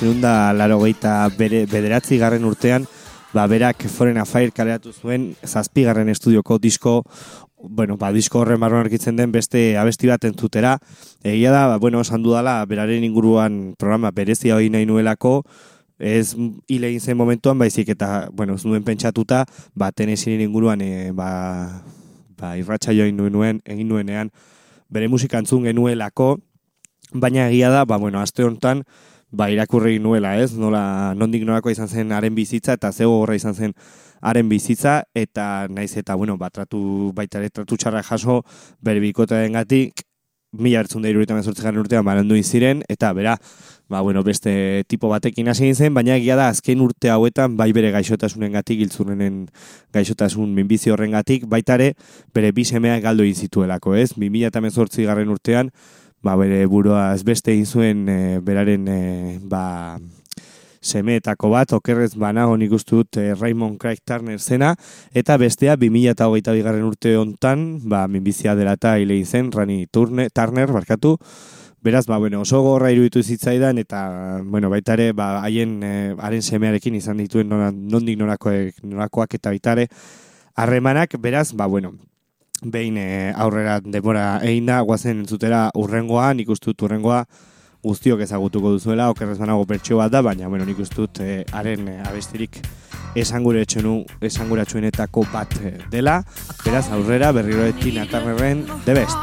Aurrerago 0.01 0.13
mila 0.13 0.19
beratzen 0.19 0.21
da 0.21 0.53
laro 0.53 0.79
bere, 1.37 1.65
bederatzi 1.65 2.17
garren 2.17 2.45
urtean 2.45 2.87
ba, 3.33 3.47
berak 3.47 3.87
Foreign 3.87 4.17
Affair 4.17 4.51
kaleratu 4.51 4.93
zuen 4.93 5.35
zazpigarren 5.45 6.09
estudioko 6.09 6.57
disko 6.57 7.03
bueno, 7.61 7.97
ba, 7.97 8.11
disko 8.13 8.39
horren 8.39 8.59
barruan 8.59 8.85
arkitzen 8.85 9.17
den 9.17 9.31
beste 9.33 9.77
abesti 9.77 10.07
bat 10.07 10.23
entzutera. 10.23 10.77
Egia 11.23 11.51
da, 11.51 11.67
ba, 11.67 11.77
bueno, 11.77 11.99
esan 11.99 12.23
dudala, 12.23 12.65
beraren 12.65 13.03
inguruan 13.03 13.75
programa 13.77 14.11
berezia 14.11 14.55
hori 14.55 14.69
nahi 14.69 14.85
nuelako, 14.85 15.43
ez 15.99 16.37
hile 16.69 16.87
egin 16.87 17.01
zen 17.01 17.17
momentuan, 17.17 17.59
baizik 17.59 17.89
eta, 17.89 18.29
bueno, 18.31 18.55
ez 18.55 18.63
nuen 18.63 18.85
pentsatuta, 18.87 19.43
ba, 19.75 19.91
tenesinen 19.91 20.39
inguruan, 20.39 20.79
e, 20.79 21.11
ba, 21.11 21.83
ba, 22.39 22.55
irratxa 22.55 22.95
join 22.95 23.17
nuen, 23.17 23.33
nuen, 23.33 23.61
egin 23.65 23.89
nuenean, 23.91 24.31
bere 24.87 25.11
musika 25.11 25.43
entzun 25.43 25.67
genuelako, 25.67 26.37
baina 27.11 27.49
egia 27.49 27.75
da, 27.75 27.83
ba, 27.83 27.99
bueno, 27.99 28.23
aste 28.23 28.47
honetan, 28.47 28.85
ba, 29.31 29.49
irakurri 29.51 29.99
nuela, 29.99 30.35
ez? 30.41 30.53
Nola, 30.57 31.13
nondik 31.17 31.45
norako 31.45 31.71
izan 31.73 31.87
zen 31.87 32.11
haren 32.11 32.35
bizitza, 32.35 32.75
eta 32.79 32.91
zego 32.91 33.21
horra 33.21 33.37
izan 33.37 33.55
zen 33.55 33.73
haren 34.21 34.49
bizitza, 34.49 35.03
eta 35.15 35.67
naiz 35.69 35.95
eta, 35.97 36.15
bueno, 36.15 36.37
ba, 36.37 36.49
tratu, 36.49 37.11
baita 37.15 37.39
ere 37.39 37.49
tratu 37.49 37.77
txarra 37.77 38.03
jaso, 38.03 38.41
bere 38.81 38.99
bikotearen 39.03 39.59
gatik, 39.59 40.05
mila 40.51 40.79
bertzun 40.81 41.03
da 41.03 41.11
garen 41.11 41.79
urtean 41.79 42.05
barandu 42.05 42.35
ziren, 42.41 42.81
eta 42.89 43.13
bera, 43.13 43.37
ba, 43.87 44.01
bueno, 44.01 44.23
beste 44.23 44.83
tipo 44.87 45.09
batekin 45.09 45.47
hasi 45.47 45.73
zen, 45.75 45.93
baina 45.93 46.15
egia 46.15 46.35
da 46.35 46.49
azken 46.49 46.81
urte 46.81 47.09
hauetan 47.09 47.55
bai 47.57 47.71
bere 47.71 47.91
gaixotasunen 47.91 48.51
gatik, 48.51 48.79
iltzurenen 48.81 49.47
gaixotasun 49.93 50.53
minbizi 50.53 50.89
horren 50.89 51.11
gatik, 51.11 51.45
baita 51.45 51.75
ere 51.75 51.93
bere 52.33 52.51
bi 52.51 52.65
semea 52.65 52.99
galdu 52.99 53.23
egin 53.23 53.35
zituelako, 53.35 53.95
ez? 53.95 54.13
2018 54.17 55.05
garren 55.05 55.29
urtean, 55.29 55.69
ba, 56.23 56.35
bere 56.39 56.65
burua 56.67 57.13
ez 57.15 57.23
beste 57.27 57.53
egin 57.53 57.65
zuen 57.65 58.07
e, 58.09 58.39
beraren 58.43 58.87
e, 58.87 59.01
ba, 59.49 59.99
semeetako 60.79 61.51
bat, 61.51 61.73
okerrez 61.75 62.13
banago 62.19 62.55
nik 62.57 62.73
uste 62.75 62.95
dut 62.95 63.19
e, 63.19 63.33
Raymond 63.35 63.79
Craig 63.81 63.99
Turner 64.05 64.39
zena, 64.39 64.73
eta 65.11 65.37
bestea 65.37 65.75
2008 65.79 66.55
bigarren 66.55 66.87
urte 66.87 67.15
hontan, 67.19 67.69
ba, 67.89 68.07
minbizia 68.07 68.55
dela 68.55 68.77
eta 68.79 68.97
hile 68.99 69.19
zen, 69.25 69.51
Rani 69.51 69.85
Turner, 69.91 70.29
Turner, 70.31 70.71
barkatu, 70.71 71.17
Beraz, 71.81 72.07
ba, 72.07 72.17
bueno, 72.17 72.41
oso 72.41 72.59
gorra 72.59 72.89
iruditu 72.91 73.21
zitzaidan 73.23 73.77
eta, 73.79 74.41
bueno, 74.43 74.67
baita 74.69 74.97
ere, 74.97 75.13
ba, 75.15 75.29
haien, 75.45 75.77
haren 76.19 76.41
semearekin 76.43 76.97
izan 76.99 77.21
dituen 77.23 77.47
nondik 77.47 78.19
norakoek, 78.19 78.81
norakoak 78.83 79.37
eta 79.37 79.53
baitare 79.53 79.87
harremanak, 80.59 81.15
beraz, 81.23 81.53
ba, 81.55 81.69
bueno, 81.71 81.93
behin 82.63 82.97
e, 82.97 83.33
aurrera 83.35 83.79
denbora 83.83 84.39
egin 84.45 84.65
da, 84.69 84.81
guazen 84.81 85.19
entzutera 85.23 85.69
urrengoa, 85.79 86.33
nik 86.33 86.49
uste 86.49 86.65
dut 86.71 86.81
urrengoa 86.87 87.25
guztiok 87.83 88.21
ezagutuko 88.25 88.71
duzuela, 88.75 89.09
okerrez 89.13 89.37
banago 89.39 89.65
pertsio 89.65 89.97
bat 90.01 90.11
da, 90.11 90.21
baina, 90.25 90.47
bueno, 90.51 90.65
nik 90.67 90.79
uste 90.83 90.95
dut 90.99 91.19
e, 91.23 91.25
haren 91.55 91.87
e, 91.87 91.89
abestirik 92.09 92.53
esanguratsuenetako 93.19 95.21
bat 95.33 95.51
dela, 95.91 96.15
beraz, 96.65 96.87
aurrera 96.93 97.31
berriroetin 97.33 97.97
atarreren, 98.03 98.57
the 98.85 98.93
best. 98.93 99.17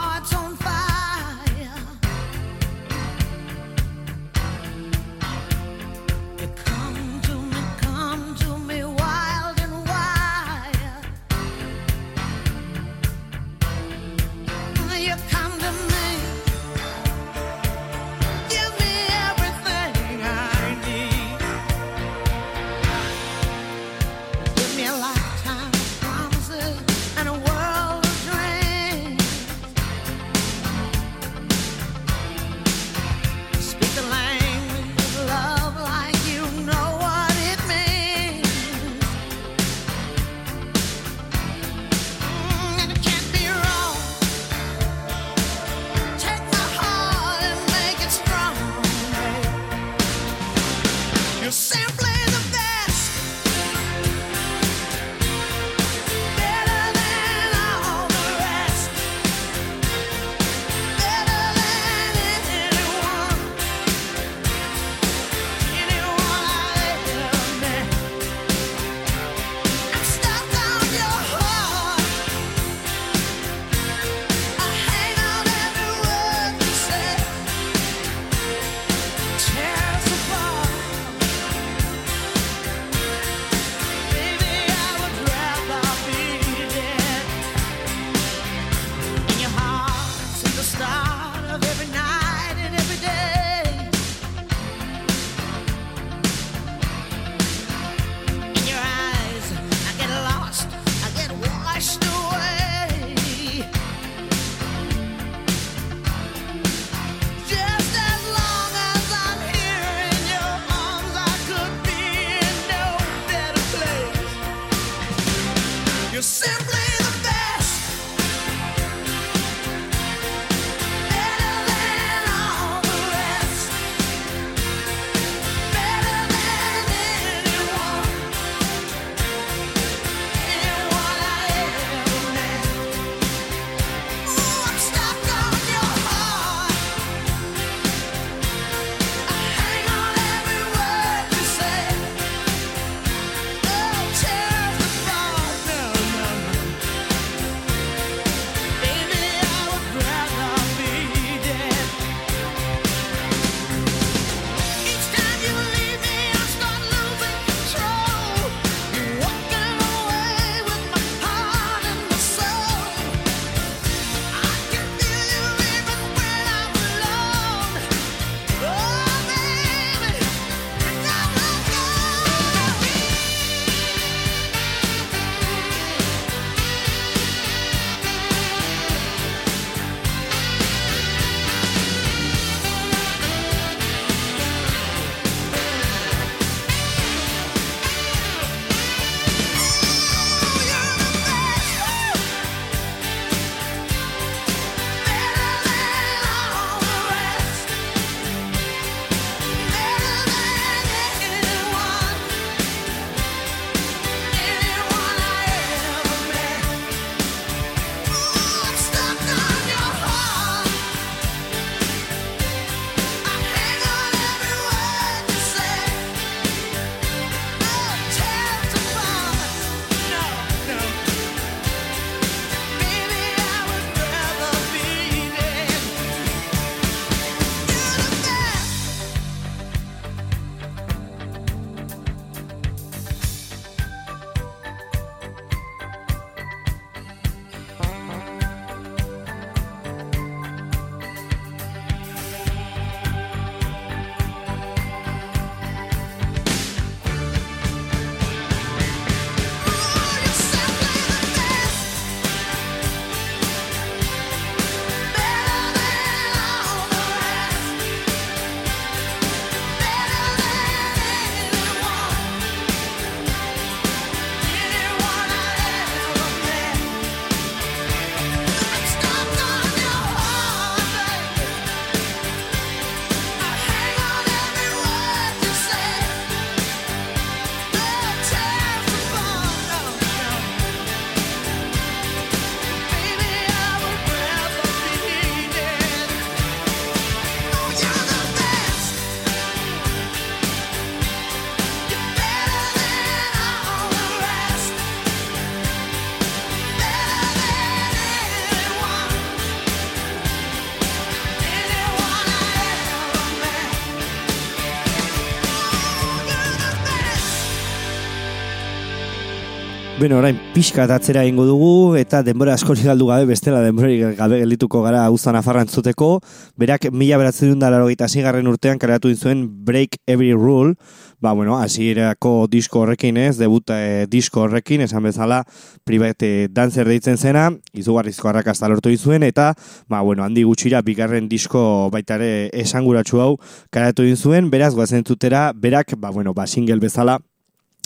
Bueno, 310.06 310.20
orain 310.20 310.36
pixka 310.54 310.84
atzera 310.86 311.24
egingo 311.26 311.42
dugu 311.48 311.96
eta 311.98 312.20
denbora 312.22 312.52
askori 312.54 312.84
galdu 312.86 313.08
gabe 313.08 313.24
bestela 313.26 313.58
denborarik 313.64 314.12
gabe 314.14 314.36
geldituko 314.38 314.84
gara 314.84 315.00
Uza 315.10 315.32
Nafarran 315.34 315.66
zuteko. 315.66 316.20
Berak 316.54 316.86
mila 316.92 317.18
beratzen 317.18 317.58
da 317.58 317.72
laro 317.74 317.88
garren 317.88 318.46
urtean 318.46 318.78
karatu 318.78 319.12
zuen 319.16 319.64
Break 319.64 319.96
Every 320.06 320.32
Rule. 320.32 320.76
Ba, 321.18 321.32
bueno, 321.32 321.58
hasierako 321.58 322.46
disko 322.46 322.82
horrekin 322.82 323.16
ez, 323.16 323.36
debuta 323.36 323.82
e, 323.82 324.06
disko 324.06 324.42
horrekin, 324.42 324.80
esan 324.82 325.02
bezala 325.02 325.42
private 325.82 326.46
dancer 326.52 326.86
deitzen 326.86 327.16
zena, 327.16 327.50
izugarrizko 327.72 328.28
arrakasta 328.28 328.68
lortu 328.68 328.90
izuen, 328.90 329.24
eta, 329.24 329.54
ba, 329.88 330.02
bueno, 330.02 330.22
handi 330.22 330.44
gutxira 330.44 330.82
bigarren 330.82 331.28
disko 331.28 331.90
baitare 331.90 332.50
esanguratsu 332.52 333.20
hau 333.20 333.38
karatu 333.72 334.04
zuen, 334.14 334.50
beraz, 334.50 334.74
guazen 334.74 335.02
tutera, 335.02 335.52
berak, 335.52 335.96
ba, 335.98 336.10
bueno, 336.10 336.32
ba, 336.32 336.46
single 336.46 336.78
bezala 336.78 337.18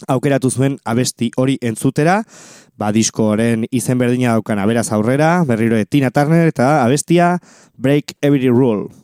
aukeratu 0.09 0.51
zuen 0.51 0.79
abesti 0.85 1.31
hori 1.37 1.59
entzutera, 1.61 2.23
ba 2.79 2.93
diskoaren 2.93 3.67
izen 3.71 3.99
berdina 4.01 4.37
daukan 4.39 4.63
aberaz 4.63 4.89
aurrera, 4.93 5.45
berriro 5.45 5.81
Tina 5.85 6.11
Turner 6.11 6.49
eta 6.49 6.85
abestia 6.85 7.39
Break 7.77 8.17
Every 8.23 8.49
Rule. 8.49 9.00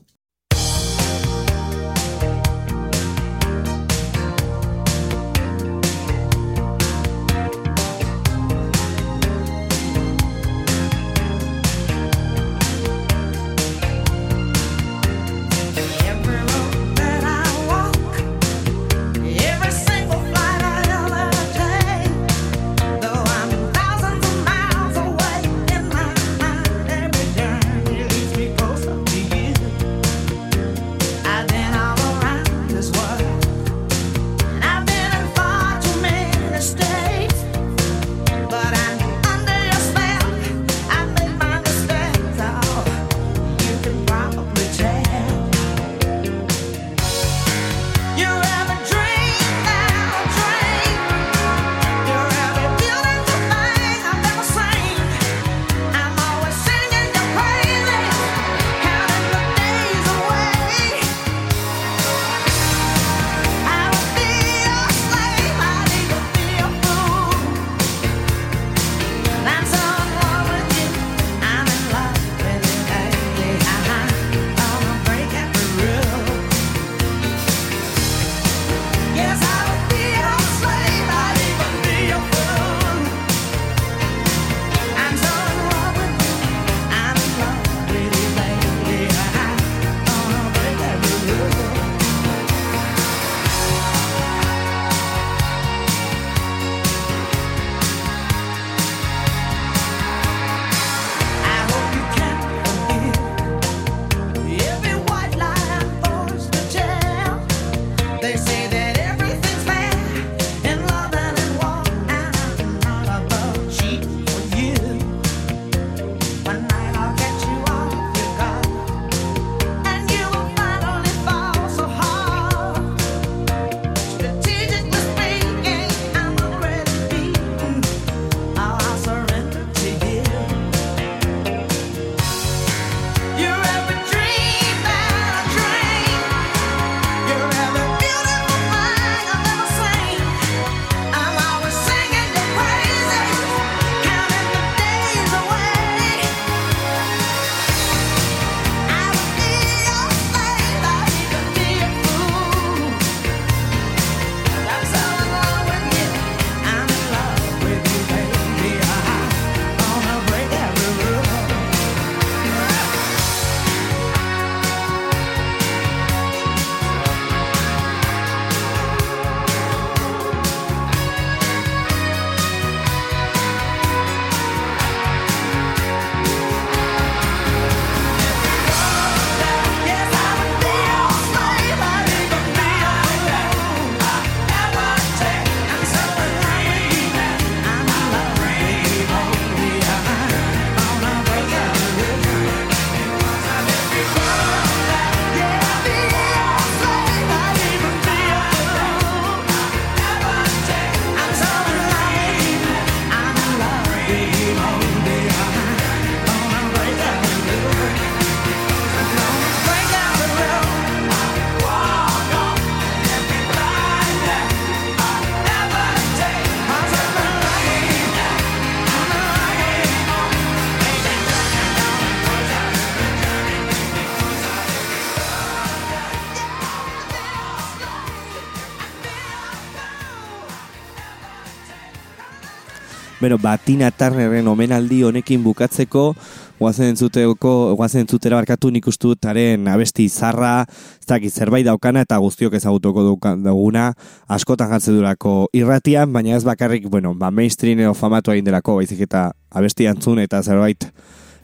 rapero 233.26 233.38
Batina 233.42 233.90
Tarreren 233.90 234.46
omenaldi 234.46 235.02
honekin 235.02 235.42
bukatzeko 235.42 236.14
guazen 236.60 236.92
entzuteko, 236.92 237.74
guazen 237.76 238.04
entzutera 238.04 238.36
barkatu 238.38 238.70
nik 238.70 238.86
ustu 238.86 239.16
taren 239.18 239.66
abesti 239.68 240.06
zarra, 240.08 240.64
ez 241.00 241.06
dakit 241.10 241.34
zerbait 241.34 241.66
daukana 241.66 242.04
eta 242.06 242.18
guztiok 242.22 242.54
ezagutuko 242.54 243.02
duguna 243.42 243.92
askotan 244.28 244.70
jartzen 244.70 244.96
durako 244.96 245.48
irratian, 245.52 246.12
baina 246.12 246.36
ez 246.36 246.44
bakarrik, 246.44 246.86
bueno, 246.88 247.14
ba 247.14 247.30
mainstream 247.30 247.80
edo 247.80 247.94
famatu 247.94 248.30
egin 248.30 248.46
delako, 248.46 248.76
baizik 248.76 249.02
eta 249.08 249.32
abesti 249.50 249.88
antzun 249.90 250.22
eta 250.22 250.42
zerbait 250.42 250.86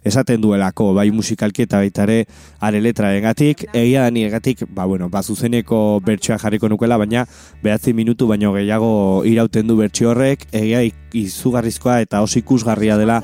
esaten 0.05 0.41
duelako, 0.43 0.93
bai 0.95 1.11
musikalki 1.15 1.67
eta 1.67 1.79
baita 1.83 2.07
ere 2.07 2.27
are 2.61 2.81
letraengatik, 2.83 3.67
egia 3.73 4.03
da 4.07 4.11
niegatik, 4.11 4.65
ba 4.71 4.87
bueno, 4.87 5.09
ba 5.09 5.23
zuzeneko 5.23 6.01
bertsioa 6.05 6.39
jarriko 6.43 6.69
nukela, 6.69 6.99
baina 6.99 7.27
behatzi 7.63 7.93
minutu 7.93 8.27
baino 8.27 8.53
gehiago 8.53 9.23
irauten 9.29 9.67
du 9.67 9.77
bertsio 9.77 10.11
horrek, 10.11 10.47
egia 10.53 10.83
izugarrizkoa 11.13 12.01
eta 12.07 12.23
oso 12.23 12.39
ikusgarria 12.41 12.97
dela 12.97 13.23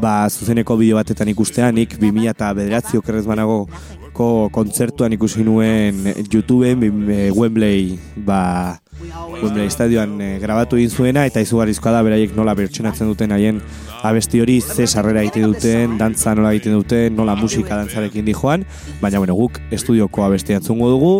ba 0.00 0.28
zuzeneko 0.30 0.76
bideo 0.80 0.96
batetan 0.96 1.28
ikustea, 1.28 1.72
nik 1.72 1.98
2000 1.98 2.30
eta 2.34 2.52
bederatzi 2.56 3.00
okerrez 3.00 3.26
banago 3.26 3.66
ko 4.12 4.50
kontzertuan 4.52 5.14
ikusi 5.14 5.44
nuen 5.46 6.02
YouTubeen 6.32 6.82
eh, 7.10 7.30
Wembley 7.32 7.98
ba 8.16 8.78
Wembley 9.00 9.66
estadioan 9.66 10.18
eh, 10.20 10.38
grabatu 10.42 10.76
egin 10.76 10.90
zuena 10.90 11.24
eta 11.28 11.40
izugarrizkoa 11.40 11.92
da 11.94 12.02
beraiek 12.04 12.34
nola 12.36 12.54
bertsonatzen 12.58 13.08
duten 13.08 13.32
haien 13.32 13.60
abesti 14.04 14.40
hori 14.40 14.58
ze 14.60 14.86
sarrera 14.86 15.22
egiten 15.24 15.46
duten, 15.52 15.96
dantza 16.00 16.34
nola 16.34 16.52
egiten 16.54 16.76
duten, 16.78 17.16
nola 17.16 17.36
musika 17.36 17.76
dantzarekin 17.76 18.24
dijoan, 18.28 18.64
baina 19.00 19.22
bueno, 19.22 19.36
guk 19.38 19.60
estudioko 19.70 20.24
abestia 20.24 20.60
entzungo 20.60 20.90
dugu, 20.92 21.14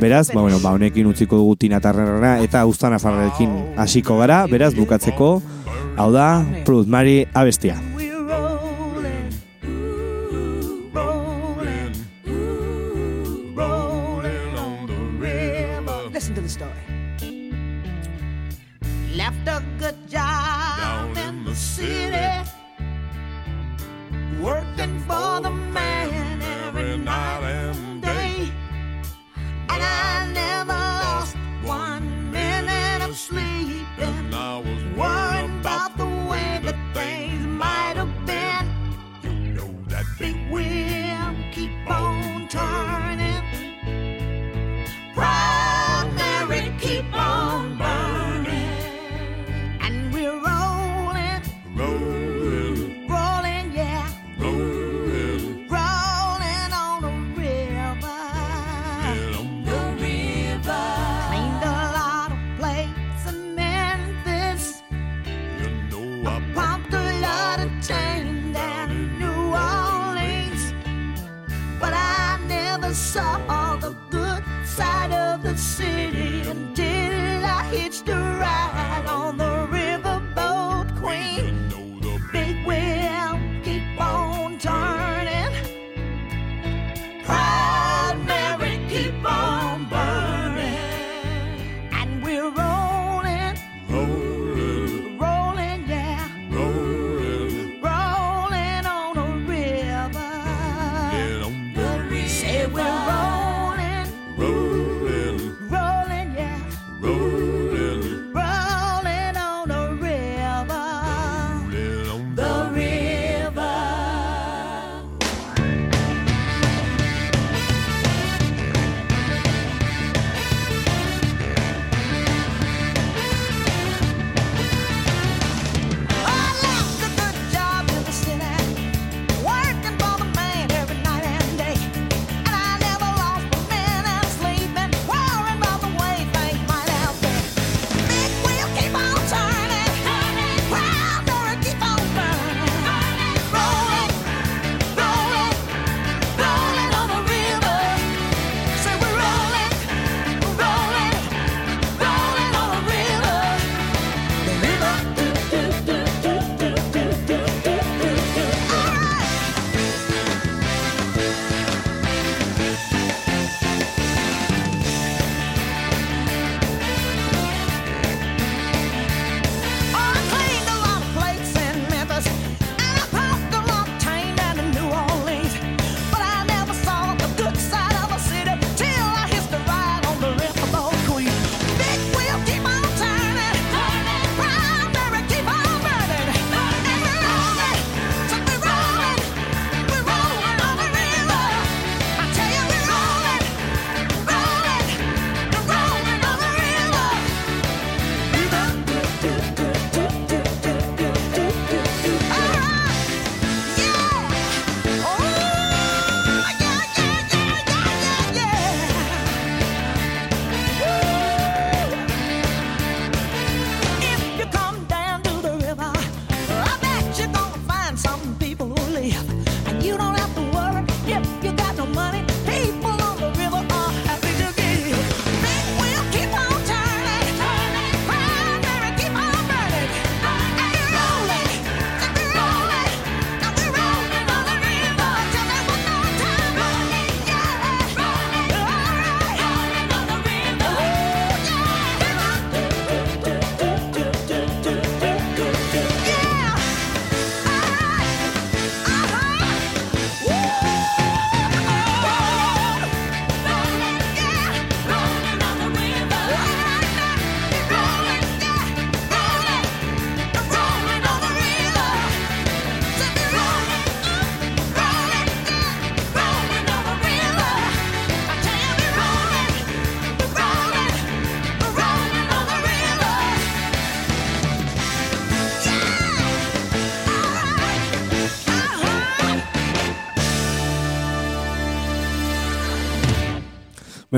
beraz, 0.00 0.28
ba, 0.32 0.40
bueno, 0.40 0.58
ba, 0.62 0.74
honekin 0.78 1.10
utziko 1.10 1.38
dugu 1.42 1.56
Tina 1.56 1.82
Turnerrena 1.82 2.38
eta 2.44 2.64
Uztan 2.70 2.94
Afarrekin 2.98 3.54
hasiko 3.78 4.18
gara, 4.22 4.44
beraz, 4.50 4.74
bukatzeko, 4.78 5.36
hau 5.96 6.10
da, 6.14 6.32
Prud 6.66 6.90
Mari 6.90 7.24
abestia. 7.34 7.89
For 25.10 25.40
the 25.40 25.59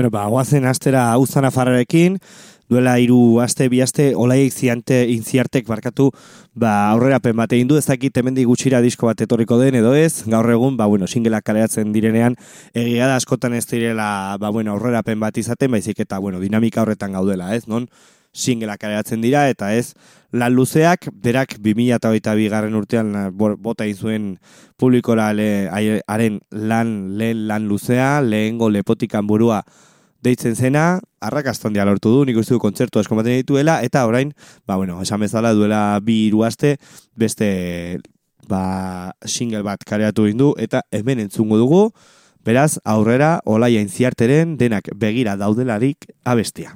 Bueno, 0.03 0.11
ba, 0.11 0.25
guazen 0.27 0.65
astera 0.65 1.13
Auzana 1.13 1.49
Farrarekin, 1.49 2.17
duela 2.67 2.97
hiru 2.99 3.39
aste, 3.39 3.69
bi 3.71 3.79
aste, 3.79 4.09
olaiek 4.19 4.51
ziante, 4.51 4.97
inziartek 5.07 5.63
barkatu, 5.63 6.09
ba, 6.59 6.89
aurrerapen 6.89 7.37
bat 7.39 7.53
egin 7.55 7.69
du, 7.69 7.77
ez 7.79 7.85
dakit 7.87 8.19
hemendik 8.19 8.49
gutxira 8.49 8.81
disko 8.83 9.07
bat 9.07 9.23
etorriko 9.23 9.55
den 9.61 9.77
edo 9.79 9.93
ez, 9.95 10.25
gaur 10.27 10.49
egun, 10.51 10.75
ba, 10.75 10.89
bueno, 10.91 11.07
singelak 11.07 11.45
kaleratzen 11.47 11.93
direnean, 11.95 12.35
egia 12.73 13.07
da 13.07 13.15
askotan 13.15 13.55
ez 13.55 13.63
direla, 13.69 14.09
ba, 14.41 14.49
bueno, 14.51 14.73
aurrerapen 14.75 15.23
bat 15.23 15.39
izaten, 15.39 15.71
baizik 15.71 16.03
eta, 16.03 16.19
bueno, 16.19 16.43
dinamika 16.43 16.83
horretan 16.83 17.15
gaudela, 17.15 17.53
ez, 17.55 17.63
non? 17.71 17.87
singelak 18.33 18.81
kaleratzen 18.81 19.21
dira, 19.21 19.45
eta 19.47 19.69
ez, 19.77 19.93
lan 20.33 20.51
luzeak, 20.57 21.07
berak 21.13 21.55
2008 21.61 22.35
bigarren 22.35 22.75
urtean 22.75 23.13
bo- 23.37 23.55
bota 23.55 23.85
egin 23.85 23.95
zuen 23.95 24.27
publikora 24.75 25.29
haren 25.29 26.39
lan, 26.51 26.93
lehen 27.15 27.47
lan 27.47 27.69
luzea, 27.69 28.17
lehengo 28.25 28.71
lepotikan 28.73 29.29
burua 29.29 29.61
deitzen 30.23 30.55
zena, 30.55 31.01
arrakasta 31.21 31.67
handia 31.69 31.85
lortu 31.85 32.11
du, 32.13 32.23
nik 32.25 32.39
uste 32.39 32.55
du 32.55 32.61
kontzertu 32.63 33.01
asko 33.01 33.17
ematen 33.17 33.35
dituela, 33.41 33.81
eta 33.83 34.05
orain, 34.07 34.33
ba, 34.67 34.77
bueno, 34.79 35.01
esan 35.03 35.21
bezala 35.23 35.53
duela 35.53 35.99
bi 36.03 36.23
hiru 36.27 36.45
aste, 36.47 36.77
beste 37.19 37.99
ba, 38.49 39.13
single 39.25 39.63
bat 39.67 39.83
kareatu 39.87 40.27
egin 40.29 40.39
du, 40.39 40.53
eta 40.59 40.83
hemen 40.91 41.25
entzungo 41.25 41.59
dugu, 41.59 41.83
beraz, 42.43 42.77
aurrera, 42.83 43.37
olaia 43.45 43.83
inziarteren 43.83 44.57
denak 44.59 44.89
begira 44.99 45.37
daudelarik 45.39 46.09
abestia. 46.23 46.75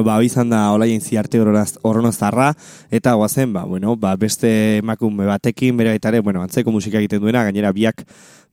Bueno, 0.00 0.14
ba, 0.14 0.16
hau 0.16 0.24
izan 0.24 0.48
da 0.48 0.58
olaien 0.72 1.02
ziarte 1.04 1.36
horronoztarra, 1.84 2.54
eta 2.90 3.12
guazen, 3.20 3.52
ba, 3.52 3.66
bueno, 3.68 3.98
ba, 4.00 4.14
beste 4.16 4.78
emakume 4.78 5.26
batekin, 5.28 5.76
bera 5.76 5.90
baita 5.92 6.08
ere, 6.08 6.22
bueno, 6.24 6.40
antzeko 6.40 6.72
musika 6.72 6.96
egiten 6.96 7.20
duena, 7.20 7.42
gainera 7.44 7.68
biak 7.76 8.06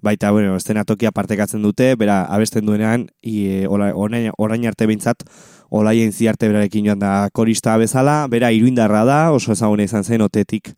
baita, 0.04 0.34
bueno, 0.36 0.58
estenatokia 0.58 1.14
partekatzen 1.16 1.64
dute, 1.64 1.94
bera 1.96 2.26
abesten 2.26 2.66
duenean, 2.68 3.08
i, 3.22 3.64
ola, 3.64 3.94
orain, 3.96 4.68
arte 4.68 4.90
behintzat, 4.92 5.24
olaien 5.70 6.12
ziarte 6.12 6.50
berarekin 6.52 6.92
joan 6.92 7.00
da 7.00 7.30
korista 7.32 7.78
bezala, 7.80 8.26
bera 8.28 8.52
iruindarra 8.52 9.06
da, 9.08 9.22
oso 9.32 9.56
ezaguna 9.56 9.88
izan 9.88 10.04
zen, 10.04 10.28
otetik 10.28 10.74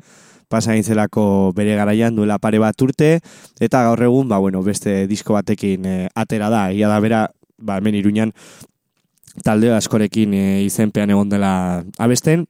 pasa 0.49 0.75
egin 0.77 0.85
zelako 0.85 1.51
bere 1.57 1.73
garaian 1.81 2.13
duela 2.13 2.37
pare 2.37 2.61
bat 2.61 2.77
urte, 2.85 3.15
eta 3.59 3.87
gaur 3.89 4.05
egun, 4.05 4.29
ba, 4.29 4.37
bueno, 4.37 4.61
beste 4.61 5.07
disko 5.09 5.33
batekin 5.33 5.89
eh, 5.89 6.07
atera 6.13 6.53
da, 6.53 6.67
egia 6.69 6.93
da 6.93 7.01
bera, 7.01 7.25
ba, 7.57 7.81
hemen 7.81 7.97
iruñan, 7.97 8.37
talde 9.43 9.73
askorekin 9.75 10.33
e, 10.33 10.45
izenpean 10.65 11.09
egon 11.13 11.29
dela 11.29 11.83
abesten, 11.97 12.45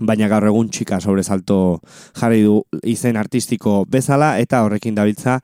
baina 0.00 0.28
gaur 0.28 0.46
egun 0.48 0.70
txika 0.72 1.00
sobresalto 1.00 1.80
jarri 2.18 2.42
du 2.46 2.62
izen 2.88 3.18
artistiko 3.20 3.82
bezala 3.88 4.38
eta 4.40 4.62
horrekin 4.64 4.96
dabiltza 4.96 5.40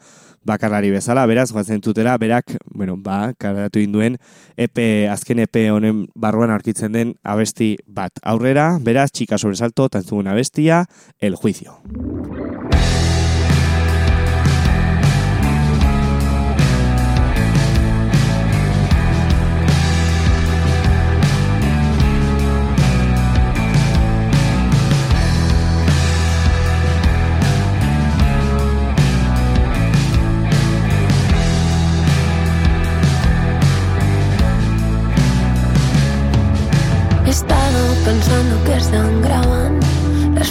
bakarlari 0.49 0.91
bezala, 0.91 1.27
beraz, 1.29 1.51
guazen 1.53 1.83
tutera, 1.85 2.17
berak, 2.19 2.57
bueno, 2.73 2.97
ba, 2.97 3.35
karatu 3.39 3.83
induen, 3.85 4.17
epe, 4.57 5.09
azken 5.13 5.45
epe 5.45 5.69
honen 5.75 6.07
barruan 6.17 6.55
aurkitzen 6.55 6.97
den 6.97 7.15
abesti 7.23 7.75
bat. 7.87 8.23
Aurrera, 8.23 8.71
beraz, 8.81 9.11
txika 9.13 9.39
sobresalto, 9.39 9.91
tantzugun 9.93 10.33
abestia, 10.33 10.87
el 11.21 11.37
juicio. 11.37 11.83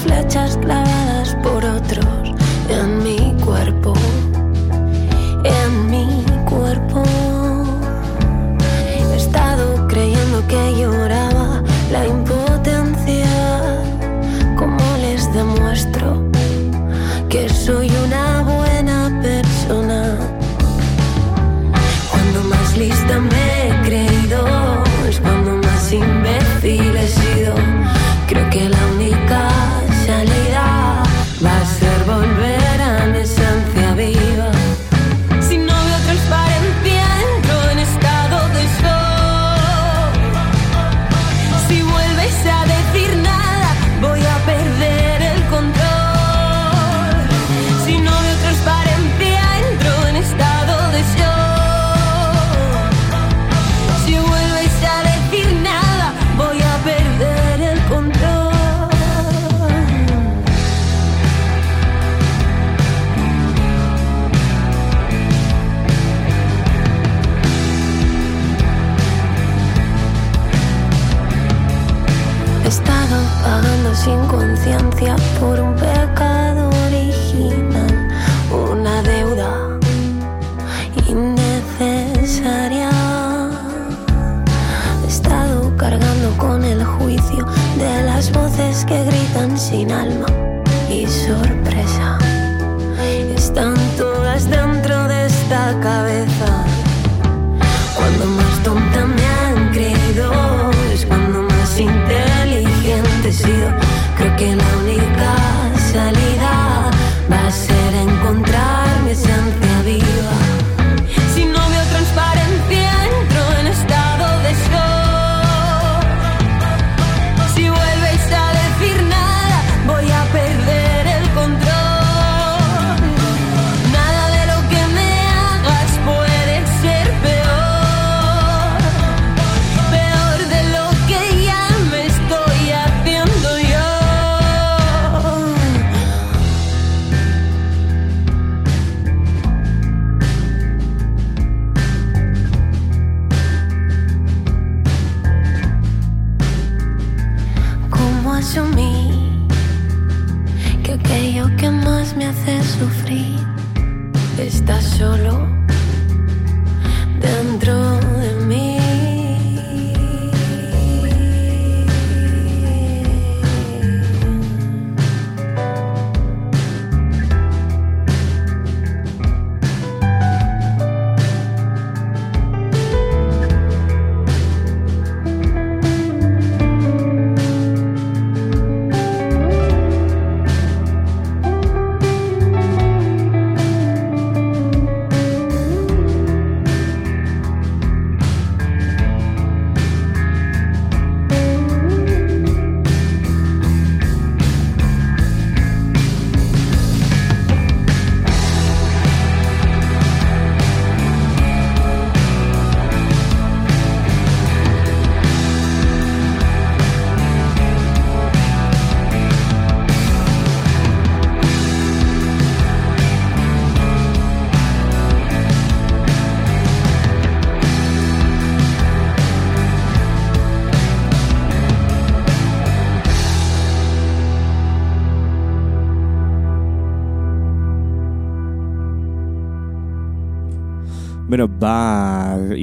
flechas 0.07 0.46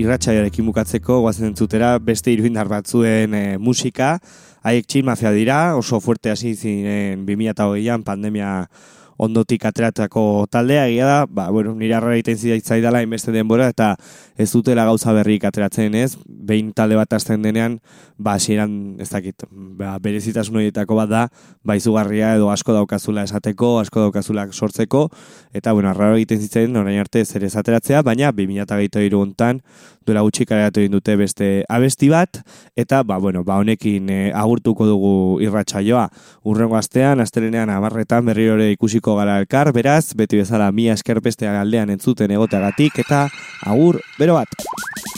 irratxaiarekin 0.05 0.67
bukatzeko 0.69 1.21
guazen 1.25 1.51
entzutera 1.51 1.95
beste 1.99 2.33
iruindar 2.35 2.69
batzuen 2.71 3.35
e, 3.35 3.45
musika. 3.59 4.19
Haiek 4.65 4.87
txin 4.89 5.09
mafia 5.09 5.33
dira, 5.35 5.61
oso 5.77 6.01
fuerte 6.01 6.33
hasi 6.33 6.55
zinen 6.55 7.25
2008an 7.29 8.05
pandemia 8.05 8.53
ondotik 9.17 9.65
ateratako 9.69 10.47
taldea. 10.51 10.87
Egia 10.89 11.07
da, 11.07 11.19
ba, 11.29 11.49
bueno, 11.55 11.75
nire 11.79 11.95
arra 11.97 12.15
egiten 12.15 12.39
zidaitzai 12.39 12.81
inbeste 13.03 13.33
denbora 13.33 13.69
eta 13.69 13.95
ez 14.37 14.51
dutela 14.53 14.85
gauza 14.85 15.13
berrik 15.13 15.45
ateratzen 15.45 15.95
ez, 15.95 16.17
behin 16.27 16.73
talde 16.73 16.97
bat 16.97 17.13
hasten 17.13 17.43
denean, 17.43 17.81
ba, 18.19 18.35
hasieran 18.35 18.97
ez 19.01 19.09
dakit, 19.11 19.45
ba, 19.51 19.99
berezitasun 19.99 20.57
horietako 20.57 20.97
bat 20.97 21.09
da, 21.09 21.29
ba, 21.63 21.77
izugarria 21.77 22.35
edo 22.35 22.51
asko 22.51 22.73
daukazula 22.73 23.23
esateko, 23.25 23.79
asko 23.81 24.01
daukazula 24.01 24.49
sortzeko, 24.53 25.09
eta, 25.53 25.73
bueno, 25.73 25.91
arra 25.91 26.15
egiten 26.17 26.41
zitzen, 26.41 26.77
orain 26.77 26.99
arte 26.99 27.25
zer 27.25 27.45
ez 27.45 27.55
ateratzea, 27.57 28.03
baina 28.03 28.33
2008 28.33 29.15
hontan 29.15 29.63
duela 30.07 30.23
gutxi 30.27 30.47
kaleratu 30.49 30.83
egin 30.83 30.95
dute 30.97 31.17
beste 31.17 31.49
abesti 31.69 32.11
bat, 32.13 32.41
eta, 32.77 33.03
ba, 33.03 33.19
bueno, 33.19 33.45
ba, 33.45 33.59
honekin 33.63 34.11
e, 34.11 34.21
agurtuko 34.35 34.87
dugu 34.89 35.15
irratsaioa 35.45 36.09
urrengo 36.45 36.79
astean, 36.81 37.21
astelenean 37.25 37.73
amarretan 37.75 38.27
berriro 38.27 38.59
ere 38.59 38.71
ikusiko 38.75 39.17
gara 39.21 39.39
elkar, 39.43 39.73
beraz, 39.73 40.15
beti 40.17 40.43
bezala 40.43 40.71
mia 40.73 40.95
esker 40.95 41.23
beste 41.25 41.49
aldean 41.49 41.91
entzuten 41.95 42.35
egoteagatik, 42.37 43.03
eta 43.07 43.27
agur, 43.67 44.01
bero 44.19 44.41
bat! 44.41 45.14